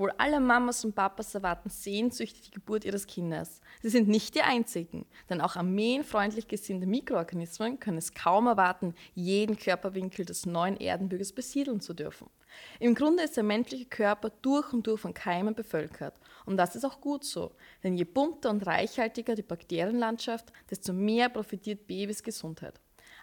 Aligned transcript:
Wohl 0.00 0.12
alle 0.16 0.40
Mamas 0.40 0.82
und 0.82 0.94
Papas 0.94 1.34
erwarten 1.34 1.68
sehnsüchtig 1.68 2.40
die 2.40 2.50
Geburt 2.52 2.86
ihres 2.86 3.06
Kindes. 3.06 3.60
Sie 3.82 3.90
sind 3.90 4.08
nicht 4.08 4.34
die 4.34 4.40
einzigen, 4.40 5.04
denn 5.28 5.42
auch 5.42 5.56
armeenfreundlich 5.56 6.48
gesinnte 6.48 6.86
Mikroorganismen 6.86 7.78
können 7.78 7.98
es 7.98 8.14
kaum 8.14 8.46
erwarten, 8.46 8.94
jeden 9.12 9.58
Körperwinkel 9.58 10.24
des 10.24 10.46
neuen 10.46 10.78
Erdenbürgers 10.78 11.34
besiedeln 11.34 11.82
zu 11.82 11.92
dürfen. 11.92 12.30
Im 12.78 12.94
Grunde 12.94 13.24
ist 13.24 13.36
der 13.36 13.44
menschliche 13.44 13.84
Körper 13.84 14.30
durch 14.40 14.72
und 14.72 14.86
durch 14.86 15.02
von 15.02 15.12
Keimen 15.12 15.54
bevölkert. 15.54 16.18
Und 16.46 16.56
das 16.56 16.76
ist 16.76 16.86
auch 16.86 17.02
gut 17.02 17.22
so, 17.22 17.52
denn 17.84 17.94
je 17.94 18.04
bunter 18.04 18.48
und 18.48 18.66
reichhaltiger 18.66 19.34
die 19.34 19.42
Bakterienlandschaft, 19.42 20.50
desto 20.70 20.94
mehr 20.94 21.28
profitiert 21.28 21.86
Babys 21.86 22.22
Gesundheit. 22.22 22.80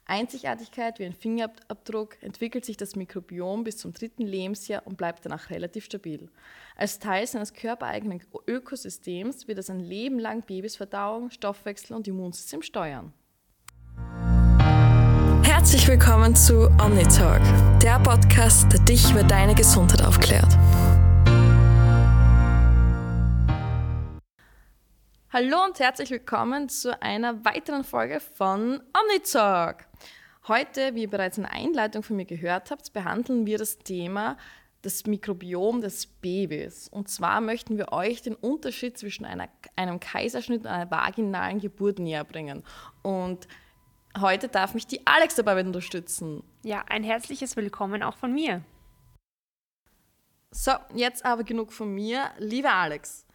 Einzigartigkeit 0.08 1.00
wie 1.00 1.06
ein 1.06 1.14
Fingerabdruck 1.14 2.22
entwickelt 2.22 2.64
sich 2.64 2.78
das 2.78 2.96
Mikrobiom 2.96 3.66
bis 3.66 3.78
zum 3.78 3.94
dritten 3.94 4.26
Lebensjahr 4.26 4.82
und 4.86 4.98
bleibt 4.98 5.26
danach 5.26 5.50
relativ 5.50 5.84
stabil. 5.86 6.30
Als 6.78 7.00
Teil 7.00 7.28
seines 7.28 7.54
körpereigenen 7.54 8.22
Ökosystems 8.48 9.48
wird 9.48 9.60
es 9.60 9.70
ein 9.70 9.82
Leben 9.82 10.18
lang 10.18 10.44
Babys 10.44 10.78
Verdauung, 10.78 11.30
Stoffwechsel 11.30 11.96
und 11.96 12.08
Immunsystem 12.08 12.62
steuern. 12.62 13.14
Herzlich 15.44 15.88
willkommen 15.88 16.36
zu 16.36 16.70
OmniTalk, 16.82 17.42
der 17.82 18.00
Podcast, 18.00 18.72
der 18.72 18.80
dich 18.82 19.12
über 19.12 19.24
deine 19.24 19.56
Gesundheit 19.56 20.02
aufklärt. 20.02 20.58
Hallo 25.30 25.62
und 25.66 25.78
herzlich 25.82 26.10
willkommen 26.10 26.70
zu 26.70 27.02
einer 27.02 27.44
weiteren 27.44 27.84
Folge 27.84 28.22
von 28.22 28.82
OmniTalk. 28.98 29.86
Heute, 30.48 30.96
wie 30.96 31.02
ihr 31.02 31.10
bereits 31.10 31.38
in 31.38 31.44
der 31.44 31.52
Einleitung 31.52 32.02
von 32.02 32.16
mir 32.16 32.24
gehört 32.24 32.72
habt, 32.72 32.94
behandeln 32.94 33.46
wir 33.46 33.58
das 33.58 33.78
Thema 33.78 34.38
das 34.84 35.06
Mikrobiom 35.06 35.82
des 35.82 36.08
Babys. 36.08 36.88
Und 36.88 37.10
zwar 37.10 37.42
möchten 37.42 37.78
wir 37.78 37.92
euch 37.92 38.22
den 38.22 38.36
Unterschied 38.36 38.98
zwischen 38.98 39.26
einer, 39.26 39.50
einem 39.76 40.00
Kaiserschnitt 40.00 40.62
und 40.62 40.68
einer 40.68 40.90
vaginalen 40.90 41.60
Geburt 41.60 42.00
näher 42.00 42.24
bringen. 42.24 42.64
Und 43.02 43.50
heute 44.18 44.48
darf 44.48 44.76
mich 44.76 44.88
die 44.88 45.06
Alex 45.06 45.36
dabei 45.36 45.60
unterstützen. 45.60 46.42
Ja, 46.64 46.86
ein 46.88 47.04
herzliches 47.04 47.58
Willkommen 47.58 48.02
auch 48.02 48.16
von 48.16 48.32
mir. 48.32 48.64
So, 50.52 50.72
jetzt 50.96 51.26
aber 51.26 51.44
genug 51.44 51.74
von 51.74 51.94
mir. 51.94 52.32
Liebe 52.38 52.72
Alex, 52.72 53.27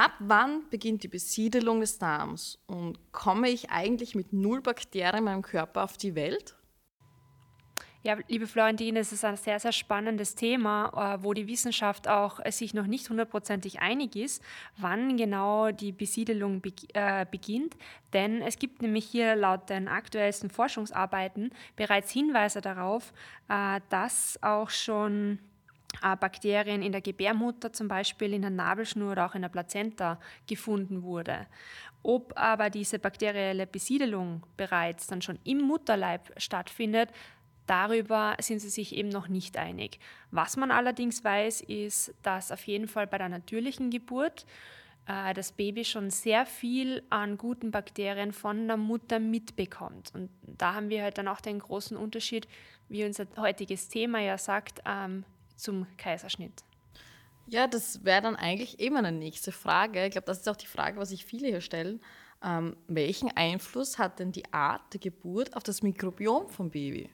Ab 0.00 0.14
wann 0.20 0.62
beginnt 0.70 1.02
die 1.02 1.08
Besiedelung 1.08 1.80
des 1.80 1.98
Darms 1.98 2.58
und 2.66 3.12
komme 3.12 3.50
ich 3.50 3.68
eigentlich 3.68 4.14
mit 4.14 4.32
null 4.32 4.62
Bakterien 4.62 5.18
in 5.18 5.24
meinem 5.24 5.42
Körper 5.42 5.84
auf 5.84 5.98
die 5.98 6.14
Welt? 6.14 6.56
Ja, 8.02 8.16
liebe 8.28 8.46
Florentine, 8.46 9.00
es 9.00 9.12
ist 9.12 9.26
ein 9.26 9.36
sehr, 9.36 9.60
sehr 9.60 9.72
spannendes 9.72 10.34
Thema, 10.34 11.16
äh, 11.18 11.22
wo 11.22 11.34
die 11.34 11.46
Wissenschaft 11.46 12.08
auch 12.08 12.40
äh, 12.42 12.50
sich 12.50 12.72
noch 12.72 12.86
nicht 12.86 13.10
hundertprozentig 13.10 13.80
einig 13.80 14.16
ist, 14.16 14.42
wann 14.78 15.18
genau 15.18 15.70
die 15.70 15.92
Besiedelung 15.92 16.62
äh, 16.94 17.26
beginnt. 17.30 17.76
Denn 18.14 18.40
es 18.40 18.58
gibt 18.58 18.80
nämlich 18.80 19.04
hier 19.04 19.36
laut 19.36 19.68
den 19.68 19.86
aktuellsten 19.86 20.48
Forschungsarbeiten 20.48 21.50
bereits 21.76 22.10
Hinweise 22.10 22.62
darauf, 22.62 23.12
dass 23.90 24.38
auch 24.42 24.70
schon 24.70 25.40
Bakterien 26.20 26.82
in 26.82 26.92
der 26.92 27.00
Gebärmutter, 27.00 27.72
zum 27.72 27.88
Beispiel 27.88 28.32
in 28.32 28.42
der 28.42 28.50
Nabelschnur 28.50 29.12
oder 29.12 29.26
auch 29.26 29.34
in 29.34 29.42
der 29.42 29.48
Plazenta 29.48 30.18
gefunden 30.46 31.02
wurde. 31.02 31.46
Ob 32.02 32.32
aber 32.36 32.70
diese 32.70 32.98
bakterielle 32.98 33.66
Besiedelung 33.66 34.42
bereits 34.56 35.06
dann 35.06 35.20
schon 35.20 35.38
im 35.44 35.58
Mutterleib 35.58 36.32
stattfindet, 36.38 37.10
darüber 37.66 38.36
sind 38.40 38.60
sie 38.60 38.70
sich 38.70 38.94
eben 38.96 39.10
noch 39.10 39.28
nicht 39.28 39.56
einig. 39.56 39.98
Was 40.30 40.56
man 40.56 40.70
allerdings 40.70 41.22
weiß, 41.22 41.60
ist, 41.62 42.14
dass 42.22 42.50
auf 42.50 42.66
jeden 42.66 42.88
Fall 42.88 43.06
bei 43.06 43.18
der 43.18 43.28
natürlichen 43.28 43.90
Geburt 43.90 44.46
äh, 45.06 45.34
das 45.34 45.52
Baby 45.52 45.84
schon 45.84 46.10
sehr 46.10 46.46
viel 46.46 47.02
an 47.10 47.36
guten 47.36 47.70
Bakterien 47.70 48.32
von 48.32 48.66
der 48.66 48.76
Mutter 48.76 49.18
mitbekommt. 49.18 50.10
Und 50.14 50.30
da 50.42 50.74
haben 50.74 50.88
wir 50.88 51.02
halt 51.02 51.18
dann 51.18 51.28
auch 51.28 51.40
den 51.40 51.58
großen 51.58 51.96
Unterschied, 51.96 52.48
wie 52.88 53.04
unser 53.04 53.26
heutiges 53.36 53.88
Thema 53.88 54.20
ja 54.20 54.38
sagt, 54.38 54.80
ähm, 54.86 55.24
zum 55.60 55.86
Kaiserschnitt? 55.96 56.64
Ja, 57.46 57.66
das 57.66 58.04
wäre 58.04 58.22
dann 58.22 58.36
eigentlich 58.36 58.78
eben 58.78 58.96
eine 58.96 59.12
nächste 59.12 59.52
Frage. 59.52 60.06
Ich 60.06 60.12
glaube, 60.12 60.26
das 60.26 60.38
ist 60.38 60.48
auch 60.48 60.56
die 60.56 60.66
Frage, 60.66 60.98
was 60.98 61.08
sich 61.08 61.24
viele 61.24 61.48
hier 61.48 61.60
stellen. 61.60 62.00
Ähm, 62.42 62.76
welchen 62.86 63.30
Einfluss 63.36 63.98
hat 63.98 64.18
denn 64.18 64.32
die 64.32 64.52
Art 64.52 64.82
der 64.92 65.00
Geburt 65.00 65.56
auf 65.56 65.62
das 65.62 65.82
Mikrobiom 65.82 66.48
vom 66.48 66.70
Baby? 66.70 67.10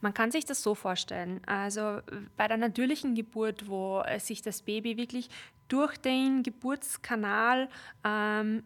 Man 0.00 0.14
kann 0.14 0.30
sich 0.30 0.46
das 0.46 0.62
so 0.62 0.74
vorstellen. 0.74 1.42
Also 1.46 2.00
bei 2.36 2.48
der 2.48 2.56
natürlichen 2.56 3.14
Geburt, 3.14 3.68
wo 3.68 4.02
sich 4.18 4.40
das 4.40 4.62
Baby 4.62 4.96
wirklich 4.96 5.28
durch 5.68 5.98
den 5.98 6.42
Geburtskanal 6.42 7.68
ähm, 8.02 8.62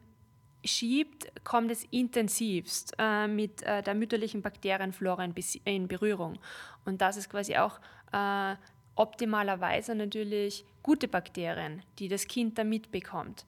schiebt, 0.64 1.44
kommt 1.44 1.70
es 1.70 1.84
intensivst 1.90 2.94
äh, 2.98 3.26
mit 3.26 3.62
äh, 3.62 3.82
der 3.82 3.94
mütterlichen 3.94 4.42
Bakterienflora 4.42 5.24
in, 5.24 5.34
in, 5.64 5.88
Berührung. 5.88 6.38
Und 6.84 7.00
das 7.00 7.16
ist 7.16 7.28
quasi 7.28 7.56
auch 7.56 7.78
äh, 8.12 8.54
optimalerweise 8.96 9.94
natürlich 9.94 10.64
gute 10.82 11.08
Bakterien, 11.08 11.82
die 11.98 12.08
das 12.08 12.26
Kind 12.26 12.58
dann 12.58 12.68
mitbekommt, 12.68 13.46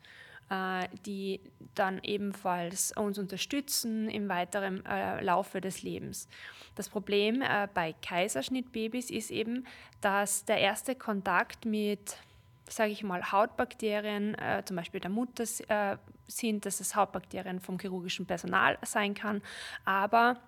äh, 0.51 0.89
die 1.05 1.41
dann 1.75 2.01
ebenfalls 2.03 2.93
uns 2.93 3.19
unterstützen 3.19 4.09
im 4.09 4.29
weiteren 4.29 4.85
äh, 4.87 5.23
Laufe 5.23 5.61
des 5.61 5.83
Lebens. 5.83 6.29
Das 6.75 6.89
Problem 6.89 7.43
äh, 7.43 7.69
bei 7.73 7.95
Kaiserschnittbabys 8.03 9.11
ist 9.11 9.31
eben, 9.31 9.67
dass 10.01 10.45
der 10.45 10.59
erste 10.59 10.95
Kontakt 10.95 11.65
mit 11.65 12.17
sage 12.69 12.91
ich 12.91 13.03
mal, 13.03 13.31
Hautbakterien, 13.31 14.35
äh, 14.35 14.63
zum 14.65 14.77
Beispiel 14.77 15.01
der 15.01 15.11
Mutter 15.11 15.45
äh, 15.69 15.97
sind, 16.27 16.67
dass 16.67 16.81
es 16.81 16.97
Hautbakterien 16.97 17.61
vom 17.61 17.79
chirurgischen 17.79 18.27
Personal 18.27 18.79
sein 18.83 19.15
kann, 19.15 19.43
aber 19.85 20.41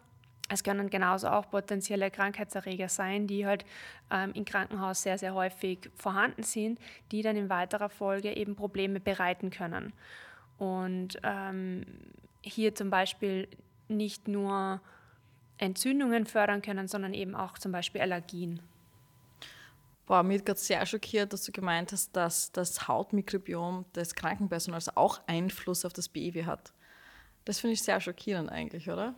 es 0.48 0.64
können 0.64 0.88
genauso 0.88 1.28
auch 1.28 1.50
potenzielle 1.50 2.10
Krankheitserreger 2.10 2.88
sein, 2.88 3.26
die 3.26 3.47
halt 3.47 3.64
ähm, 4.10 4.32
im 4.34 4.44
Krankenhaus 4.44 5.03
sehr, 5.03 5.19
sehr 5.19 5.34
häufig 5.34 5.91
vorhanden 5.94 6.42
sind, 6.42 6.81
die 7.12 7.22
dann 7.22 7.36
in 7.36 7.50
weiterer 7.50 7.91
Folge 7.91 8.34
eben 8.34 8.56
Probleme 8.56 8.98
bereiten 8.98 9.50
können. 9.50 9.92
Und 10.56 11.19
ähm, 11.22 11.84
hier 12.42 12.75
zum 12.75 12.91
Beispiel 12.91 13.47
nicht 13.88 14.26
nur 14.26 14.81
Entzündungen 15.58 16.25
fördern 16.25 16.62
können, 16.62 16.88
sondern 16.88 17.14
eben 17.14 17.34
auch 17.34 17.58
zum 17.58 17.72
Beispiel 17.72 18.00
Allergien. 18.00 18.60
Boah, 20.06 20.22
mir 20.22 20.41
gerade 20.41 20.58
sehr 20.58 20.84
schockiert, 20.87 21.34
dass 21.34 21.44
du 21.44 21.53
gemeint 21.53 21.92
hast, 21.92 22.16
dass 22.16 22.50
das 22.53 22.88
Hautmikrobiom 22.88 23.84
des 23.94 24.14
Krankenpersonals 24.14 24.97
auch 24.97 25.20
Einfluss 25.26 25.84
auf 25.84 25.92
das 25.92 26.08
Baby 26.08 26.44
hat. 26.44 26.72
Das 27.48 27.60
finde 27.60 27.72
ich 27.72 27.82
sehr 27.82 27.98
schockierend 27.98 28.53
eigentlich, 28.53 28.91
oder? 28.91 29.14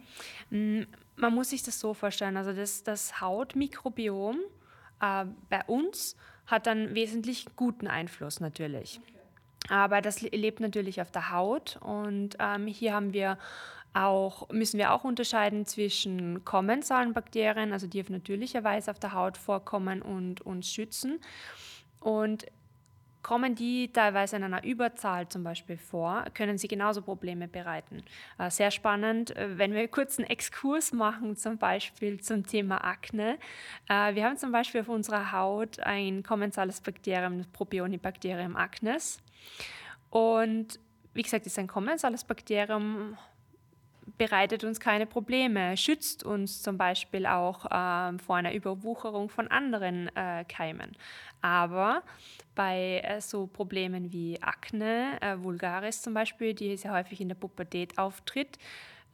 Mm, 0.50 0.82
man 1.16 1.34
muss 1.34 1.50
sich 1.50 1.64
das 1.64 1.80
so 1.80 1.94
vorstellen. 1.94 2.36
Also 2.36 2.52
das, 2.52 2.84
das 2.84 3.20
Hautmikrobiom 3.20 4.38
äh, 5.00 5.24
bei 5.48 5.64
uns 5.66 6.14
hat 6.46 6.68
einen 6.68 6.94
wesentlich 6.94 7.46
guten 7.56 7.88
Einfluss 7.88 8.38
natürlich. 8.38 9.00
Aber 9.68 10.00
das 10.00 10.20
lebt 10.20 10.60
natürlich 10.60 11.00
auf 11.02 11.10
der 11.10 11.32
Haut 11.32 11.80
und 11.82 12.36
ähm, 12.38 12.68
hier 12.68 12.94
haben 12.94 13.12
wir 13.12 13.36
auch, 13.94 14.48
müssen 14.50 14.78
wir 14.78 14.92
auch 14.92 15.02
unterscheiden 15.02 15.66
zwischen 15.66 16.44
kommensalen 16.44 17.12
Bakterien, 17.12 17.72
also 17.72 17.88
die 17.88 18.00
auf 18.00 18.10
natürlicher 18.10 18.62
Weise 18.62 18.92
auf 18.92 19.00
der 19.00 19.12
Haut 19.12 19.38
vorkommen 19.38 20.02
und 20.02 20.40
uns 20.42 20.72
schützen. 20.72 21.18
Und 21.98 22.46
Kommen 23.22 23.54
die 23.54 23.92
teilweise 23.92 24.36
in 24.36 24.44
einer 24.44 24.64
Überzahl 24.64 25.28
zum 25.28 25.44
Beispiel 25.44 25.76
vor, 25.76 26.24
können 26.32 26.56
sie 26.56 26.68
genauso 26.68 27.02
Probleme 27.02 27.48
bereiten. 27.48 28.02
Äh, 28.38 28.50
sehr 28.50 28.70
spannend, 28.70 29.36
äh, 29.36 29.58
wenn 29.58 29.74
wir 29.74 29.86
kurz 29.88 30.18
einen 30.18 30.28
Exkurs 30.28 30.92
machen, 30.92 31.36
zum 31.36 31.58
Beispiel 31.58 32.20
zum 32.20 32.46
Thema 32.46 32.82
Akne. 32.82 33.38
Äh, 33.88 34.14
wir 34.14 34.24
haben 34.24 34.38
zum 34.38 34.52
Beispiel 34.52 34.80
auf 34.80 34.88
unserer 34.88 35.32
Haut 35.32 35.80
ein 35.80 36.22
kommensales 36.22 36.80
Bakterium, 36.80 37.38
das 37.38 37.46
Propionibacterium 37.48 38.56
acnes. 38.56 39.18
Und 40.08 40.80
wie 41.12 41.22
gesagt, 41.22 41.44
ist 41.44 41.58
ein 41.58 41.66
kommensales 41.66 42.24
Bakterium, 42.24 43.18
bereitet 44.18 44.64
uns 44.64 44.80
keine 44.80 45.06
Probleme, 45.06 45.76
schützt 45.76 46.24
uns 46.24 46.62
zum 46.62 46.76
Beispiel 46.76 47.26
auch 47.26 47.66
ähm, 47.70 48.18
vor 48.18 48.36
einer 48.36 48.52
Überwucherung 48.52 49.28
von 49.28 49.48
anderen 49.48 50.14
äh, 50.16 50.44
Keimen. 50.44 50.92
Aber 51.42 52.02
bei 52.54 53.00
äh, 53.04 53.20
so 53.20 53.46
Problemen 53.46 54.12
wie 54.12 54.40
Akne, 54.42 55.18
äh, 55.20 55.42
vulgaris 55.42 56.02
zum 56.02 56.14
Beispiel, 56.14 56.54
die 56.54 56.76
sehr 56.76 56.92
häufig 56.92 57.20
in 57.20 57.28
der 57.28 57.36
Pubertät 57.36 57.98
auftritt, 57.98 58.58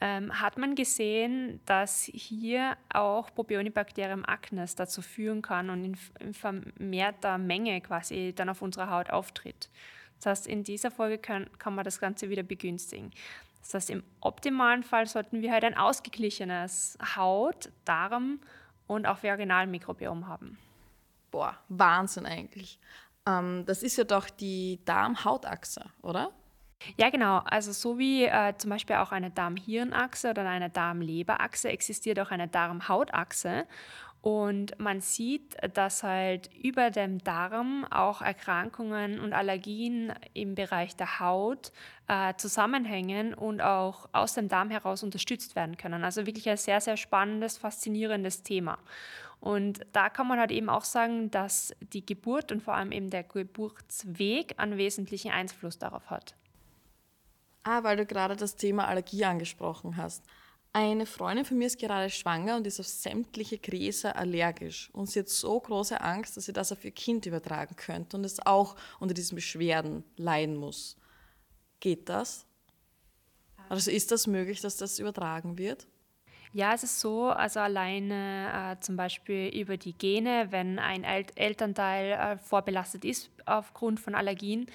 ähm, 0.00 0.40
hat 0.40 0.58
man 0.58 0.74
gesehen, 0.74 1.60
dass 1.64 2.04
hier 2.12 2.76
auch 2.92 3.34
Propionibacterium 3.34 4.24
acnes 4.24 4.74
dazu 4.74 5.00
führen 5.00 5.40
kann 5.40 5.70
und 5.70 5.84
in, 5.84 5.96
in 6.20 6.34
vermehrter 6.34 7.38
Menge 7.38 7.80
quasi 7.80 8.34
dann 8.36 8.48
auf 8.50 8.60
unserer 8.60 8.90
Haut 8.90 9.10
auftritt. 9.10 9.70
Das 10.18 10.26
heißt, 10.26 10.46
in 10.46 10.64
dieser 10.64 10.90
Folge 10.90 11.18
kann, 11.18 11.46
kann 11.58 11.74
man 11.74 11.84
das 11.84 12.00
Ganze 12.00 12.30
wieder 12.30 12.42
begünstigen. 12.42 13.10
Das 13.66 13.74
heißt, 13.74 13.90
im 13.90 14.04
optimalen 14.20 14.82
Fall 14.82 15.06
sollten 15.06 15.42
wir 15.42 15.52
halt 15.52 15.64
ein 15.64 15.76
ausgeglichenes 15.76 16.96
Haut, 17.16 17.70
Darm 17.84 18.40
und 18.86 19.06
auch 19.06 19.22
Vaginalmikrobiom 19.22 20.28
haben. 20.28 20.58
Boah, 21.30 21.56
Wahnsinn 21.68 22.26
eigentlich. 22.26 22.78
Ähm, 23.26 23.64
das 23.66 23.82
ist 23.82 23.96
ja 23.96 24.04
doch 24.04 24.30
die 24.30 24.80
Darm-Hautachse, 24.84 25.84
oder? 26.02 26.30
Ja, 26.96 27.10
genau. 27.10 27.38
Also 27.38 27.72
so 27.72 27.98
wie 27.98 28.24
äh, 28.24 28.54
zum 28.58 28.70
Beispiel 28.70 28.96
auch 28.96 29.12
eine 29.12 29.30
Darm-Hirn-Achse 29.30 30.30
oder 30.30 30.48
eine 30.48 30.70
Darm-Leber-Achse 30.70 31.68
existiert 31.68 32.20
auch 32.20 32.30
eine 32.30 32.48
Darm-Haut-Achse. 32.48 33.66
Und 34.26 34.76
man 34.80 35.02
sieht, 35.02 35.56
dass 35.74 36.02
halt 36.02 36.50
über 36.60 36.90
dem 36.90 37.22
Darm 37.22 37.86
auch 37.88 38.22
Erkrankungen 38.22 39.20
und 39.20 39.32
Allergien 39.32 40.12
im 40.34 40.56
Bereich 40.56 40.96
der 40.96 41.20
Haut 41.20 41.70
äh, 42.08 42.34
zusammenhängen 42.36 43.34
und 43.34 43.60
auch 43.60 44.08
aus 44.10 44.34
dem 44.34 44.48
Darm 44.48 44.68
heraus 44.70 45.04
unterstützt 45.04 45.54
werden 45.54 45.76
können. 45.76 46.02
Also 46.02 46.26
wirklich 46.26 46.48
ein 46.48 46.56
sehr, 46.56 46.80
sehr 46.80 46.96
spannendes, 46.96 47.56
faszinierendes 47.56 48.42
Thema. 48.42 48.78
Und 49.38 49.86
da 49.92 50.10
kann 50.10 50.26
man 50.26 50.40
halt 50.40 50.50
eben 50.50 50.70
auch 50.70 50.84
sagen, 50.84 51.30
dass 51.30 51.72
die 51.92 52.04
Geburt 52.04 52.50
und 52.50 52.64
vor 52.64 52.74
allem 52.74 52.90
eben 52.90 53.10
der 53.10 53.22
Geburtsweg 53.22 54.54
einen 54.56 54.76
wesentlichen 54.76 55.30
Einfluss 55.30 55.78
darauf 55.78 56.10
hat. 56.10 56.34
Ah, 57.62 57.84
weil 57.84 57.96
du 57.96 58.04
gerade 58.04 58.34
das 58.34 58.56
Thema 58.56 58.88
Allergie 58.88 59.24
angesprochen 59.24 59.96
hast. 59.96 60.24
Eine 60.78 61.06
Freundin 61.06 61.46
von 61.46 61.56
mir 61.56 61.68
ist 61.68 61.78
gerade 61.78 62.10
schwanger 62.10 62.56
und 62.56 62.66
ist 62.66 62.78
auf 62.80 62.86
sämtliche 62.86 63.56
Gräser 63.56 64.14
allergisch. 64.14 64.90
Und 64.92 65.08
sie 65.08 65.20
hat 65.20 65.30
so 65.30 65.58
große 65.58 66.02
Angst, 66.02 66.36
dass 66.36 66.44
sie 66.44 66.52
das 66.52 66.70
auf 66.70 66.84
ihr 66.84 66.90
Kind 66.90 67.24
übertragen 67.24 67.76
könnte 67.76 68.18
und 68.18 68.24
es 68.24 68.44
auch 68.44 68.76
unter 69.00 69.14
diesen 69.14 69.36
Beschwerden 69.36 70.04
leiden 70.18 70.54
muss. 70.54 70.98
Geht 71.80 72.10
das? 72.10 72.44
Also 73.70 73.90
ist 73.90 74.12
das 74.12 74.26
möglich, 74.26 74.60
dass 74.60 74.76
das 74.76 74.98
übertragen 74.98 75.56
wird? 75.56 75.86
Ja, 76.52 76.74
es 76.74 76.82
ist 76.82 77.00
so, 77.00 77.28
also 77.28 77.60
alleine 77.60 78.74
äh, 78.76 78.80
zum 78.80 78.98
Beispiel 78.98 79.48
über 79.58 79.78
die 79.78 79.94
Gene, 79.94 80.48
wenn 80.50 80.78
ein 80.78 81.04
El 81.04 81.24
Elternteil 81.36 82.12
äh, 82.12 82.36
vorbelastet 82.36 83.06
ist 83.06 83.30
aufgrund 83.46 83.98
von 83.98 84.14
Allergien, 84.14 84.66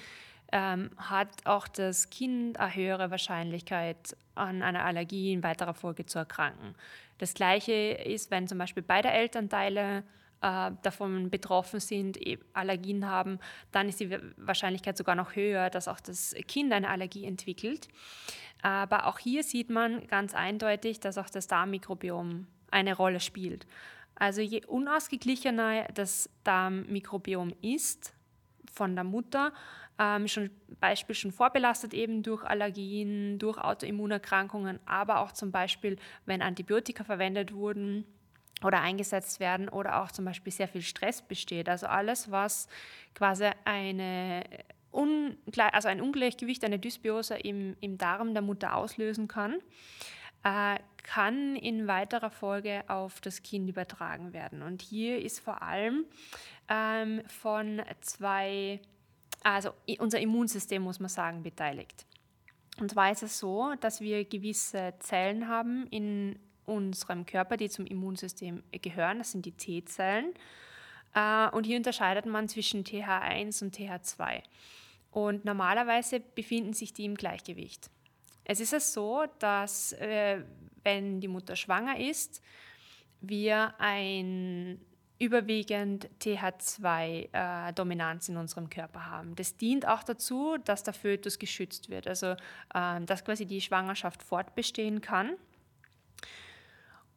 ähm, 0.52 0.90
hat 0.96 1.46
auch 1.46 1.66
das 1.66 2.10
Kind 2.10 2.60
eine 2.60 2.74
höhere 2.74 3.10
Wahrscheinlichkeit, 3.10 4.16
an 4.34 4.62
einer 4.62 4.84
Allergie 4.84 5.32
in 5.32 5.42
weiterer 5.42 5.74
Folge 5.74 6.06
zu 6.06 6.18
erkranken. 6.18 6.74
Das 7.18 7.34
Gleiche 7.34 7.72
ist, 7.72 8.30
wenn 8.30 8.48
zum 8.48 8.58
Beispiel 8.58 8.82
beide 8.82 9.08
Elternteile 9.10 10.04
äh, 10.42 10.70
davon 10.82 11.30
betroffen 11.30 11.80
sind, 11.80 12.16
e, 12.16 12.38
Allergien 12.52 13.08
haben, 13.08 13.38
dann 13.70 13.88
ist 13.88 14.00
die 14.00 14.16
Wahrscheinlichkeit 14.36 14.96
sogar 14.96 15.14
noch 15.14 15.36
höher, 15.36 15.70
dass 15.70 15.88
auch 15.88 16.00
das 16.00 16.34
Kind 16.48 16.72
eine 16.72 16.88
Allergie 16.88 17.24
entwickelt. 17.24 17.88
Aber 18.62 19.06
auch 19.06 19.18
hier 19.18 19.42
sieht 19.42 19.70
man 19.70 20.06
ganz 20.06 20.34
eindeutig, 20.34 21.00
dass 21.00 21.18
auch 21.18 21.30
das 21.30 21.46
Darmmikrobiom 21.46 22.46
eine 22.70 22.96
Rolle 22.96 23.20
spielt. 23.20 23.66
Also 24.14 24.40
je 24.40 24.64
unausgeglichener 24.66 25.88
das 25.94 26.28
Darmmikrobiom 26.44 27.54
ist 27.60 28.14
von 28.72 28.94
der 28.94 29.04
Mutter, 29.04 29.52
ähm, 29.98 30.26
schon 30.28 30.50
Beispiel 30.80 31.14
schon 31.14 31.32
vorbelastet 31.32 31.94
eben 31.94 32.22
durch 32.22 32.44
Allergien, 32.44 33.38
durch 33.38 33.58
Autoimmunerkrankungen, 33.58 34.80
aber 34.86 35.20
auch 35.20 35.32
zum 35.32 35.52
Beispiel, 35.52 35.96
wenn 36.26 36.42
Antibiotika 36.42 37.04
verwendet 37.04 37.54
wurden 37.54 38.04
oder 38.64 38.80
eingesetzt 38.80 39.40
werden 39.40 39.68
oder 39.68 40.02
auch 40.02 40.10
zum 40.10 40.24
Beispiel 40.24 40.52
sehr 40.52 40.68
viel 40.68 40.82
Stress 40.82 41.22
besteht. 41.22 41.68
Also 41.68 41.86
alles, 41.86 42.30
was 42.30 42.68
quasi 43.14 43.50
eine 43.64 44.44
Ungleich, 44.90 45.72
also 45.74 45.88
ein 45.88 46.00
Ungleichgewicht, 46.00 46.64
eine 46.64 46.78
Dysbiose 46.78 47.36
im, 47.36 47.76
im 47.80 47.98
Darm 47.98 48.34
der 48.34 48.42
Mutter 48.42 48.76
auslösen 48.76 49.26
kann, 49.26 49.58
äh, 50.44 50.78
kann 51.02 51.56
in 51.56 51.86
weiterer 51.86 52.30
Folge 52.30 52.84
auf 52.88 53.20
das 53.20 53.42
Kind 53.42 53.68
übertragen 53.68 54.32
werden. 54.32 54.62
Und 54.62 54.82
hier 54.82 55.20
ist 55.20 55.40
vor 55.40 55.62
allem 55.62 56.04
ähm, 56.68 57.22
von 57.26 57.82
zwei 58.00 58.80
also 59.44 59.70
unser 59.98 60.20
Immunsystem, 60.20 60.82
muss 60.82 61.00
man 61.00 61.08
sagen, 61.08 61.42
beteiligt. 61.42 62.06
Und 62.80 62.90
zwar 62.90 63.12
ist 63.12 63.22
es 63.22 63.38
so, 63.38 63.74
dass 63.80 64.00
wir 64.00 64.24
gewisse 64.24 64.94
Zellen 65.00 65.48
haben 65.48 65.86
in 65.88 66.38
unserem 66.64 67.26
Körper, 67.26 67.56
die 67.56 67.68
zum 67.68 67.86
Immunsystem 67.86 68.62
gehören. 68.70 69.18
Das 69.18 69.32
sind 69.32 69.44
die 69.44 69.52
T-Zellen. 69.52 70.32
Äh, 71.14 71.48
und 71.50 71.64
hier 71.64 71.76
unterscheidet 71.76 72.26
man 72.26 72.48
zwischen 72.48 72.84
TH1 72.84 73.62
und 73.62 73.76
TH2. 73.76 74.42
Und 75.10 75.44
normalerweise 75.44 76.20
befinden 76.20 76.72
sich 76.72 76.94
die 76.94 77.04
im 77.04 77.16
Gleichgewicht. 77.16 77.90
Es 78.44 78.60
ist 78.60 78.72
es 78.72 78.92
so, 78.92 79.24
dass 79.38 79.92
äh, 79.94 80.42
wenn 80.82 81.20
die 81.20 81.28
Mutter 81.28 81.54
schwanger 81.54 81.98
ist, 81.98 82.42
wir 83.20 83.74
ein 83.78 84.80
überwiegend 85.22 86.10
TH2-Dominanz 86.20 88.28
äh, 88.28 88.32
in 88.32 88.38
unserem 88.38 88.68
Körper 88.68 89.06
haben. 89.06 89.36
Das 89.36 89.56
dient 89.56 89.86
auch 89.86 90.02
dazu, 90.02 90.56
dass 90.64 90.82
der 90.82 90.94
Fötus 90.94 91.38
geschützt 91.38 91.90
wird, 91.90 92.08
also 92.08 92.34
äh, 92.74 93.00
dass 93.02 93.24
quasi 93.24 93.46
die 93.46 93.60
Schwangerschaft 93.60 94.20
fortbestehen 94.20 95.00
kann. 95.00 95.36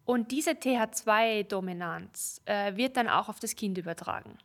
Und 0.05 0.31
diese 0.31 0.51
TH2-Dominanz 0.51 2.43
äh, 2.45 2.77
wird 2.77 2.95
dann 2.95 3.09
auch 3.09 3.27
auf 3.27 3.39
das 3.39 3.55
Kind 3.55 3.79
übertragen. 3.79 4.37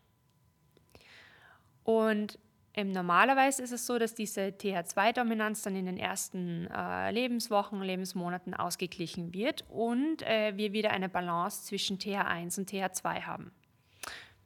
Und 1.84 2.38
ähm, 2.80 2.92
normalerweise 2.92 3.62
ist 3.62 3.72
es 3.72 3.86
so, 3.86 3.98
dass 3.98 4.14
diese 4.14 4.40
TH2-Dominanz 4.40 5.62
dann 5.62 5.76
in 5.76 5.86
den 5.86 5.98
ersten 5.98 6.66
äh, 6.70 7.10
Lebenswochen, 7.10 7.82
Lebensmonaten 7.82 8.54
ausgeglichen 8.54 9.34
wird 9.34 9.64
und 9.68 10.22
äh, 10.22 10.56
wir 10.56 10.72
wieder 10.72 10.90
eine 10.90 11.08
Balance 11.08 11.64
zwischen 11.64 11.98
TH1 11.98 12.58
und 12.58 12.70
TH2 12.70 13.22
haben. 13.22 13.52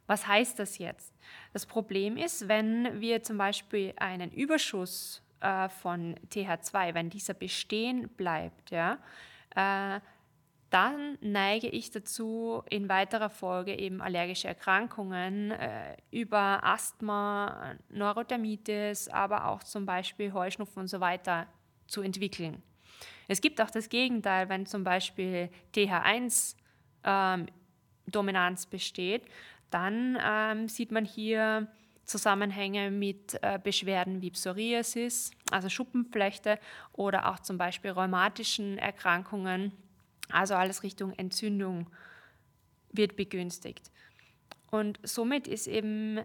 Was 0.07 0.27
heißt 0.27 0.59
das 0.59 0.79
jetzt? 0.79 1.15
Das 1.53 1.65
Problem 1.65 2.17
ist, 2.17 2.49
wenn 2.49 3.01
wir 3.01 3.23
zum 3.23 3.39
Beispiel 3.39 3.95
einen 3.97 4.33
Überschuss 4.33 5.23
äh, 5.41 5.69
von 5.69 6.17
TH2, 6.31 6.95
wenn 6.95 7.11
dieser 7.11 7.35
bestehen 7.35 8.09
bleibt, 8.11 8.71
ja, 8.71 8.99
äh, 9.55 10.01
dann 10.71 11.19
neige 11.21 11.69
ich 11.69 11.91
dazu, 11.91 12.63
in 12.69 12.89
weiterer 12.89 13.31
Folge 13.31 13.79
eben 13.79 14.01
allergische 14.01 14.49
Erkrankungen 14.49 15.53
äh, 15.53 15.97
über 16.11 16.65
Asthma, 16.65 17.77
Neurodermitis, 17.91 19.09
aber 19.09 19.49
auch 19.49 19.63
zum 19.63 19.87
Beispiel 19.87 20.33
Heuschnupfen 20.33 20.83
und 20.83 20.89
so 20.89 21.01
weiter 21.01 21.47
zu 21.87 22.03
entwickeln. 22.03 22.63
Es 23.29 23.41
gibt 23.41 23.61
auch 23.61 23.71
das 23.71 23.89
Gegenteil, 23.89 24.49
wenn 24.49 24.67
zum 24.67 24.85
Beispiel 24.85 25.49
TH1 25.75 26.57
ähm, 27.05 27.47
besteht, 28.71 29.23
dann 29.71 30.19
ähm, 30.23 30.69
sieht 30.69 30.93
man 30.93 31.05
hier 31.05 31.69
Zusammenhänge 32.05 32.91
mit 32.91 33.39
äh, 33.43 33.59
Beschwerden 33.63 34.21
wie 34.21 34.31
Psoriasis, 34.31 35.31
also 35.51 35.69
Schuppenflechte 35.69 36.59
oder 36.93 37.31
auch 37.31 37.41
zum 37.41 37.57
Beispiel 37.59 37.91
rheumatischen 37.91 38.79
Erkrankungen 38.79 39.73
also 40.31 40.55
alles 40.55 40.83
Richtung 40.83 41.13
Entzündung 41.13 41.91
wird 42.91 43.17
begünstigt. 43.17 43.91
Und 44.71 44.99
somit 45.03 45.47
ist 45.47 45.67
eben 45.67 46.21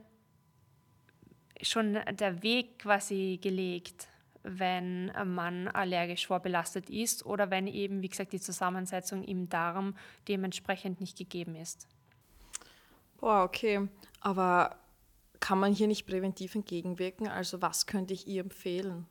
schon 1.62 2.00
der 2.12 2.42
Weg 2.42 2.80
quasi 2.80 3.40
gelegt, 3.42 4.08
wenn 4.44 5.12
man 5.26 5.68
allergisch 5.68 6.28
vorbelastet 6.28 6.90
ist 6.90 7.26
oder 7.26 7.52
wenn 7.52 7.68
eben, 7.68 8.02
wie 8.02 8.08
gesagt, 8.08 8.34
die 8.34 8.40
Zusammensetzung 8.40 9.24
im 9.24 9.50
Darm 9.50 9.96
dementsprechend 10.28 11.02
nicht 11.02 11.18
gegeben 11.18 11.56
ist. 11.56 11.88
Boah, 13.18 13.44
okay. 13.44 13.88
Aber 14.22 14.80
kann 15.40 15.60
man 15.60 15.74
hier 15.74 15.88
nicht 15.88 16.08
präventiv 16.08 16.56
entgegenwirken? 16.56 17.28
Also 17.28 17.62
was 17.62 17.86
könnte 17.86 18.14
ich 18.14 18.28
ihr 18.28 18.42
empfehlen, 18.42 19.06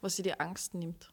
was 0.00 0.16
sie 0.16 0.22
die 0.22 0.38
Angst 0.38 0.74
nimmt? 0.74 1.12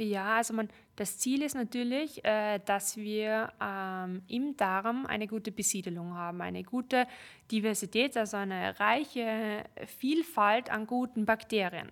Ja, 0.00 0.36
also 0.36 0.54
man, 0.54 0.68
das 0.94 1.18
Ziel 1.18 1.42
ist 1.42 1.56
natürlich, 1.56 2.24
äh, 2.24 2.60
dass 2.64 2.96
wir 2.96 3.52
ähm, 3.60 4.22
im 4.28 4.56
Darm 4.56 5.06
eine 5.06 5.26
gute 5.26 5.50
Besiedelung 5.50 6.14
haben, 6.14 6.40
eine 6.40 6.62
gute 6.62 7.08
Diversität, 7.50 8.16
also 8.16 8.36
eine 8.36 8.78
reiche 8.78 9.64
Vielfalt 9.98 10.70
an 10.70 10.86
guten 10.86 11.24
Bakterien. 11.24 11.90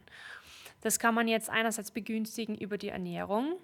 Das 0.83 1.01
kann 1.01 1.17
man 1.17 1.27
jetzt 1.27 1.51
einerseits 1.51 1.91
begünstigen 1.91 2.55
über 2.55 2.79
die 2.79 2.91
Ernährung. 2.91 3.57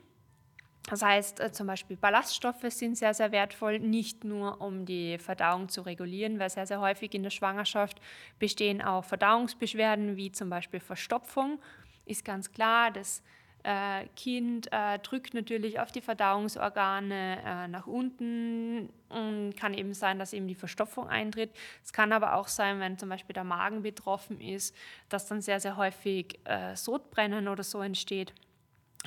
Das 0.88 1.02
heißt, 1.02 1.38
äh, 1.38 1.52
zum 1.52 1.68
Beispiel 1.68 1.96
Ballaststoffe 1.96 2.64
sind 2.66 2.98
sehr, 2.98 3.14
sehr 3.14 3.30
wertvoll, 3.30 3.78
nicht 3.78 4.24
nur 4.24 4.60
um 4.60 4.84
die 4.86 5.18
Verdauung 5.18 5.68
zu 5.68 5.82
regulieren, 5.82 6.40
weil 6.40 6.50
sehr, 6.50 6.66
sehr 6.66 6.80
häufig 6.80 7.14
in 7.14 7.22
der 7.22 7.30
Schwangerschaft 7.30 8.00
bestehen 8.40 8.82
auch 8.82 9.04
Verdauungsbeschwerden 9.04 10.16
wie 10.16 10.32
zum 10.32 10.50
Beispiel 10.50 10.80
Verstopfung. 10.80 11.60
Ist 12.06 12.24
ganz 12.24 12.50
klar, 12.50 12.90
dass 12.90 13.22
äh, 13.64 14.06
kind 14.16 14.72
äh, 14.72 14.98
drückt 14.98 15.34
natürlich 15.34 15.78
auf 15.78 15.92
die 15.92 16.00
Verdauungsorgane 16.00 17.38
äh, 17.44 17.68
nach 17.68 17.86
unten 17.86 18.90
und 19.08 19.54
kann 19.56 19.74
eben 19.74 19.94
sein, 19.94 20.18
dass 20.18 20.32
eben 20.32 20.48
die 20.48 20.54
Verstopfung 20.54 21.08
eintritt. 21.08 21.50
Es 21.84 21.92
kann 21.92 22.12
aber 22.12 22.34
auch 22.34 22.48
sein, 22.48 22.80
wenn 22.80 22.98
zum 22.98 23.08
Beispiel 23.08 23.34
der 23.34 23.44
Magen 23.44 23.82
betroffen 23.82 24.40
ist, 24.40 24.74
dass 25.08 25.26
dann 25.26 25.40
sehr, 25.40 25.60
sehr 25.60 25.76
häufig 25.76 26.40
äh, 26.44 26.74
Sodbrennen 26.74 27.48
oder 27.48 27.62
so 27.62 27.80
entsteht. 27.80 28.32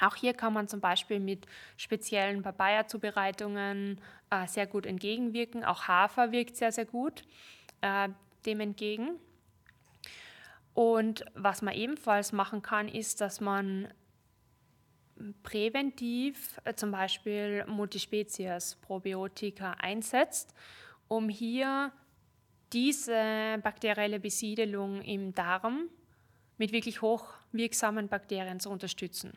Auch 0.02 0.16
hier 0.16 0.34
kann 0.34 0.54
man 0.54 0.68
zum 0.68 0.82
Beispiel 0.82 1.20
mit 1.20 1.46
speziellen 1.78 2.42
Papaya-Zubereitungen 2.42 4.00
äh, 4.30 4.48
sehr 4.48 4.68
gut 4.68 4.86
entgegenwirken. 4.86 5.64
Auch 5.64 5.88
Hafer 5.88 6.32
wirkt 6.32 6.58
sehr, 6.58 6.72
sehr 6.72 6.86
gut 6.86 7.24
äh, 7.82 8.10
dem 8.46 8.60
entgegen. 8.60 9.20
Und 10.74 11.24
was 11.34 11.62
man 11.62 11.74
ebenfalls 11.74 12.34
machen 12.34 12.62
kann, 12.62 12.90
ist, 12.90 13.22
dass 13.22 13.40
man 13.40 13.88
präventiv 15.44 16.60
äh, 16.64 16.74
zum 16.74 16.92
Beispiel 16.92 17.66
Multispezies 17.68 18.76
Probiotika 18.82 19.72
einsetzt, 19.72 20.54
um 21.08 21.30
hier 21.30 21.92
diese 22.74 23.60
bakterielle 23.64 24.20
Besiedelung 24.20 25.02
im 25.02 25.34
Darm 25.34 25.90
mit 26.58 26.72
wirklich 26.72 27.02
hochwirksamen 27.02 28.08
Bakterien 28.08 28.60
zu 28.60 28.70
unterstützen. 28.70 29.34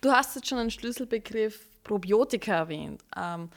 Du 0.00 0.10
hast 0.10 0.36
jetzt 0.36 0.48
schon 0.48 0.58
einen 0.58 0.70
Schlüsselbegriff 0.70 1.66
Probiotika 1.82 2.54
erwähnt. 2.54 3.02
Ähm, 3.16 3.50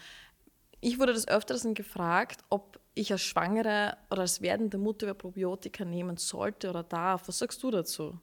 ich 0.80 1.00
wurde 1.00 1.14
des 1.14 1.28
Öfteren 1.28 1.76
gefragt, 1.76 2.44
ob 2.50 2.80
ich 2.96 3.12
als 3.12 3.22
Schwangere 3.22 3.98
oder 4.10 4.22
als 4.22 4.42
werdende 4.42 4.78
Mutter 4.78 5.14
Probiotika 5.14 5.86
nehmen 5.86 6.18
sollte 6.18 6.70
oder 6.70 6.84
darf. 6.84 7.28
Was 7.28 7.40
sagst 7.40 7.62
du 7.64 7.72
dazu? 7.72 8.20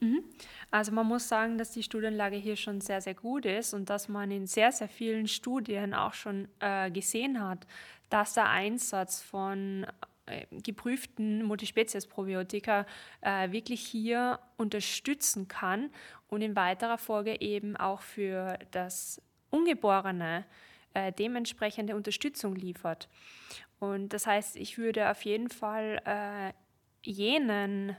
Mhm. 0.00 0.24
Also 0.70 0.92
man 0.92 1.06
muss 1.06 1.28
sagen, 1.28 1.58
dass 1.58 1.72
die 1.72 1.82
Studienlage 1.82 2.36
hier 2.36 2.56
schon 2.56 2.80
sehr, 2.80 3.00
sehr 3.00 3.14
gut 3.14 3.44
ist 3.44 3.74
und 3.74 3.90
dass 3.90 4.08
man 4.08 4.30
in 4.30 4.46
sehr, 4.46 4.72
sehr 4.72 4.88
vielen 4.88 5.26
Studien 5.28 5.94
auch 5.94 6.14
schon 6.14 6.48
äh, 6.60 6.90
gesehen 6.90 7.42
hat, 7.42 7.66
dass 8.08 8.34
der 8.34 8.48
Einsatz 8.48 9.22
von 9.22 9.86
äh, 10.26 10.46
geprüften 10.62 11.44
Multispezies-Probiotika 11.44 12.86
äh, 13.20 13.50
wirklich 13.52 13.82
hier 13.82 14.38
unterstützen 14.56 15.48
kann 15.48 15.90
und 16.28 16.42
in 16.42 16.56
weiterer 16.56 16.98
Folge 16.98 17.40
eben 17.40 17.76
auch 17.76 18.00
für 18.00 18.58
das 18.70 19.20
Ungeborene 19.50 20.44
äh, 20.94 21.12
dementsprechende 21.12 21.96
Unterstützung 21.96 22.54
liefert. 22.54 23.08
Und 23.80 24.12
das 24.12 24.26
heißt, 24.26 24.56
ich 24.56 24.78
würde 24.78 25.10
auf 25.10 25.24
jeden 25.24 25.48
Fall 25.48 26.00
äh, 26.04 26.52
jenen 27.02 27.96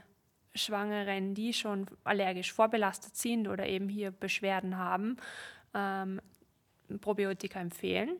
Schwangeren, 0.54 1.34
die 1.34 1.52
schon 1.52 1.86
allergisch 2.04 2.52
vorbelastet 2.52 3.16
sind 3.16 3.48
oder 3.48 3.66
eben 3.66 3.88
hier 3.88 4.10
Beschwerden 4.10 4.76
haben, 4.76 5.16
ähm, 5.74 6.20
Probiotika 7.00 7.60
empfehlen. 7.60 8.18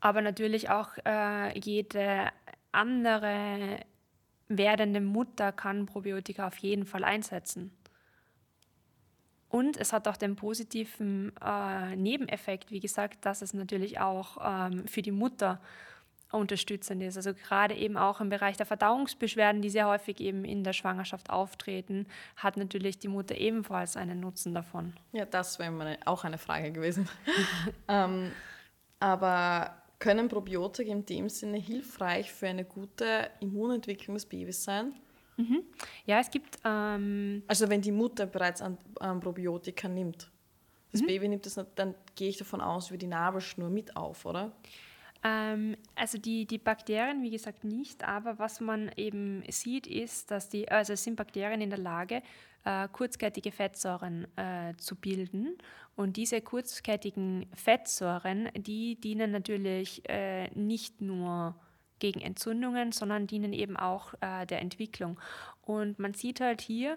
Aber 0.00 0.22
natürlich 0.22 0.70
auch 0.70 0.90
äh, 1.04 1.58
jede 1.58 2.30
andere 2.72 3.80
werdende 4.48 5.00
Mutter 5.00 5.52
kann 5.52 5.86
Probiotika 5.86 6.46
auf 6.46 6.58
jeden 6.58 6.86
Fall 6.86 7.04
einsetzen. 7.04 7.72
Und 9.48 9.78
es 9.78 9.92
hat 9.92 10.06
auch 10.08 10.16
den 10.16 10.36
positiven 10.36 11.32
äh, 11.42 11.96
Nebeneffekt, 11.96 12.70
wie 12.70 12.80
gesagt, 12.80 13.24
dass 13.24 13.40
es 13.40 13.54
natürlich 13.54 13.98
auch 13.98 14.36
ähm, 14.42 14.86
für 14.86 15.00
die 15.00 15.10
Mutter 15.10 15.60
unterstützend 16.32 17.02
ist. 17.02 17.16
Also 17.16 17.32
gerade 17.34 17.74
eben 17.74 17.96
auch 17.96 18.20
im 18.20 18.28
Bereich 18.28 18.56
der 18.56 18.66
Verdauungsbeschwerden, 18.66 19.62
die 19.62 19.70
sehr 19.70 19.88
häufig 19.88 20.20
eben 20.20 20.44
in 20.44 20.64
der 20.64 20.72
Schwangerschaft 20.72 21.30
auftreten, 21.30 22.06
hat 22.36 22.56
natürlich 22.56 22.98
die 22.98 23.08
Mutter 23.08 23.36
ebenfalls 23.36 23.96
einen 23.96 24.20
Nutzen 24.20 24.54
davon. 24.54 24.94
Ja, 25.12 25.24
das 25.24 25.58
wäre 25.58 25.98
auch 26.04 26.24
eine 26.24 26.38
Frage 26.38 26.72
gewesen. 26.72 27.08
ähm, 27.88 28.32
aber 29.00 29.82
können 29.98 30.28
Probiotika 30.28 30.90
in 30.90 31.04
dem 31.06 31.28
Sinne 31.28 31.58
hilfreich 31.58 32.32
für 32.32 32.48
eine 32.48 32.64
gute 32.64 33.30
Immunentwicklung 33.40 34.14
des 34.14 34.26
Babys 34.26 34.62
sein? 34.62 34.94
Mhm. 35.36 35.62
Ja, 36.04 36.18
es 36.20 36.30
gibt. 36.30 36.58
Ähm 36.64 37.42
also, 37.46 37.68
wenn 37.68 37.80
die 37.80 37.92
Mutter 37.92 38.26
bereits 38.26 38.60
an, 38.60 38.76
an 39.00 39.20
Probiotika 39.20 39.88
nimmt, 39.88 40.30
das 40.92 41.02
mhm. 41.02 41.06
Baby 41.06 41.28
nimmt 41.28 41.46
das, 41.46 41.60
dann 41.74 41.94
gehe 42.16 42.28
ich 42.28 42.36
davon 42.36 42.60
aus, 42.60 42.90
über 42.90 42.98
die 42.98 43.06
Nabelschnur 43.06 43.70
mit 43.70 43.96
auf, 43.96 44.24
oder? 44.24 44.52
Ähm, 45.22 45.76
also 45.94 46.18
die, 46.18 46.46
die 46.46 46.58
Bakterien, 46.58 47.22
wie 47.22 47.30
gesagt, 47.30 47.64
nicht, 47.64 48.04
aber 48.04 48.38
was 48.38 48.60
man 48.60 48.90
eben 48.96 49.42
sieht, 49.50 49.86
ist, 49.86 50.30
dass 50.30 50.48
die, 50.48 50.68
also 50.70 50.94
sind 50.94 51.16
Bakterien 51.16 51.60
in 51.60 51.70
der 51.70 51.78
Lage, 51.78 52.22
äh, 52.64 52.88
kurzkettige 52.88 53.52
Fettsäuren 53.52 54.26
äh, 54.36 54.74
zu 54.76 54.94
bilden. 54.96 55.58
Und 55.96 56.16
diese 56.16 56.40
kurzkettigen 56.40 57.46
Fettsäuren, 57.54 58.48
die 58.56 59.00
dienen 59.00 59.32
natürlich 59.32 60.08
äh, 60.08 60.48
nicht 60.50 61.00
nur 61.00 61.56
gegen 61.98 62.20
Entzündungen, 62.20 62.92
sondern 62.92 63.26
dienen 63.26 63.52
eben 63.52 63.76
auch 63.76 64.14
äh, 64.20 64.46
der 64.46 64.60
Entwicklung. 64.60 65.18
Und 65.62 65.98
man 65.98 66.14
sieht 66.14 66.40
halt 66.40 66.60
hier, 66.60 66.96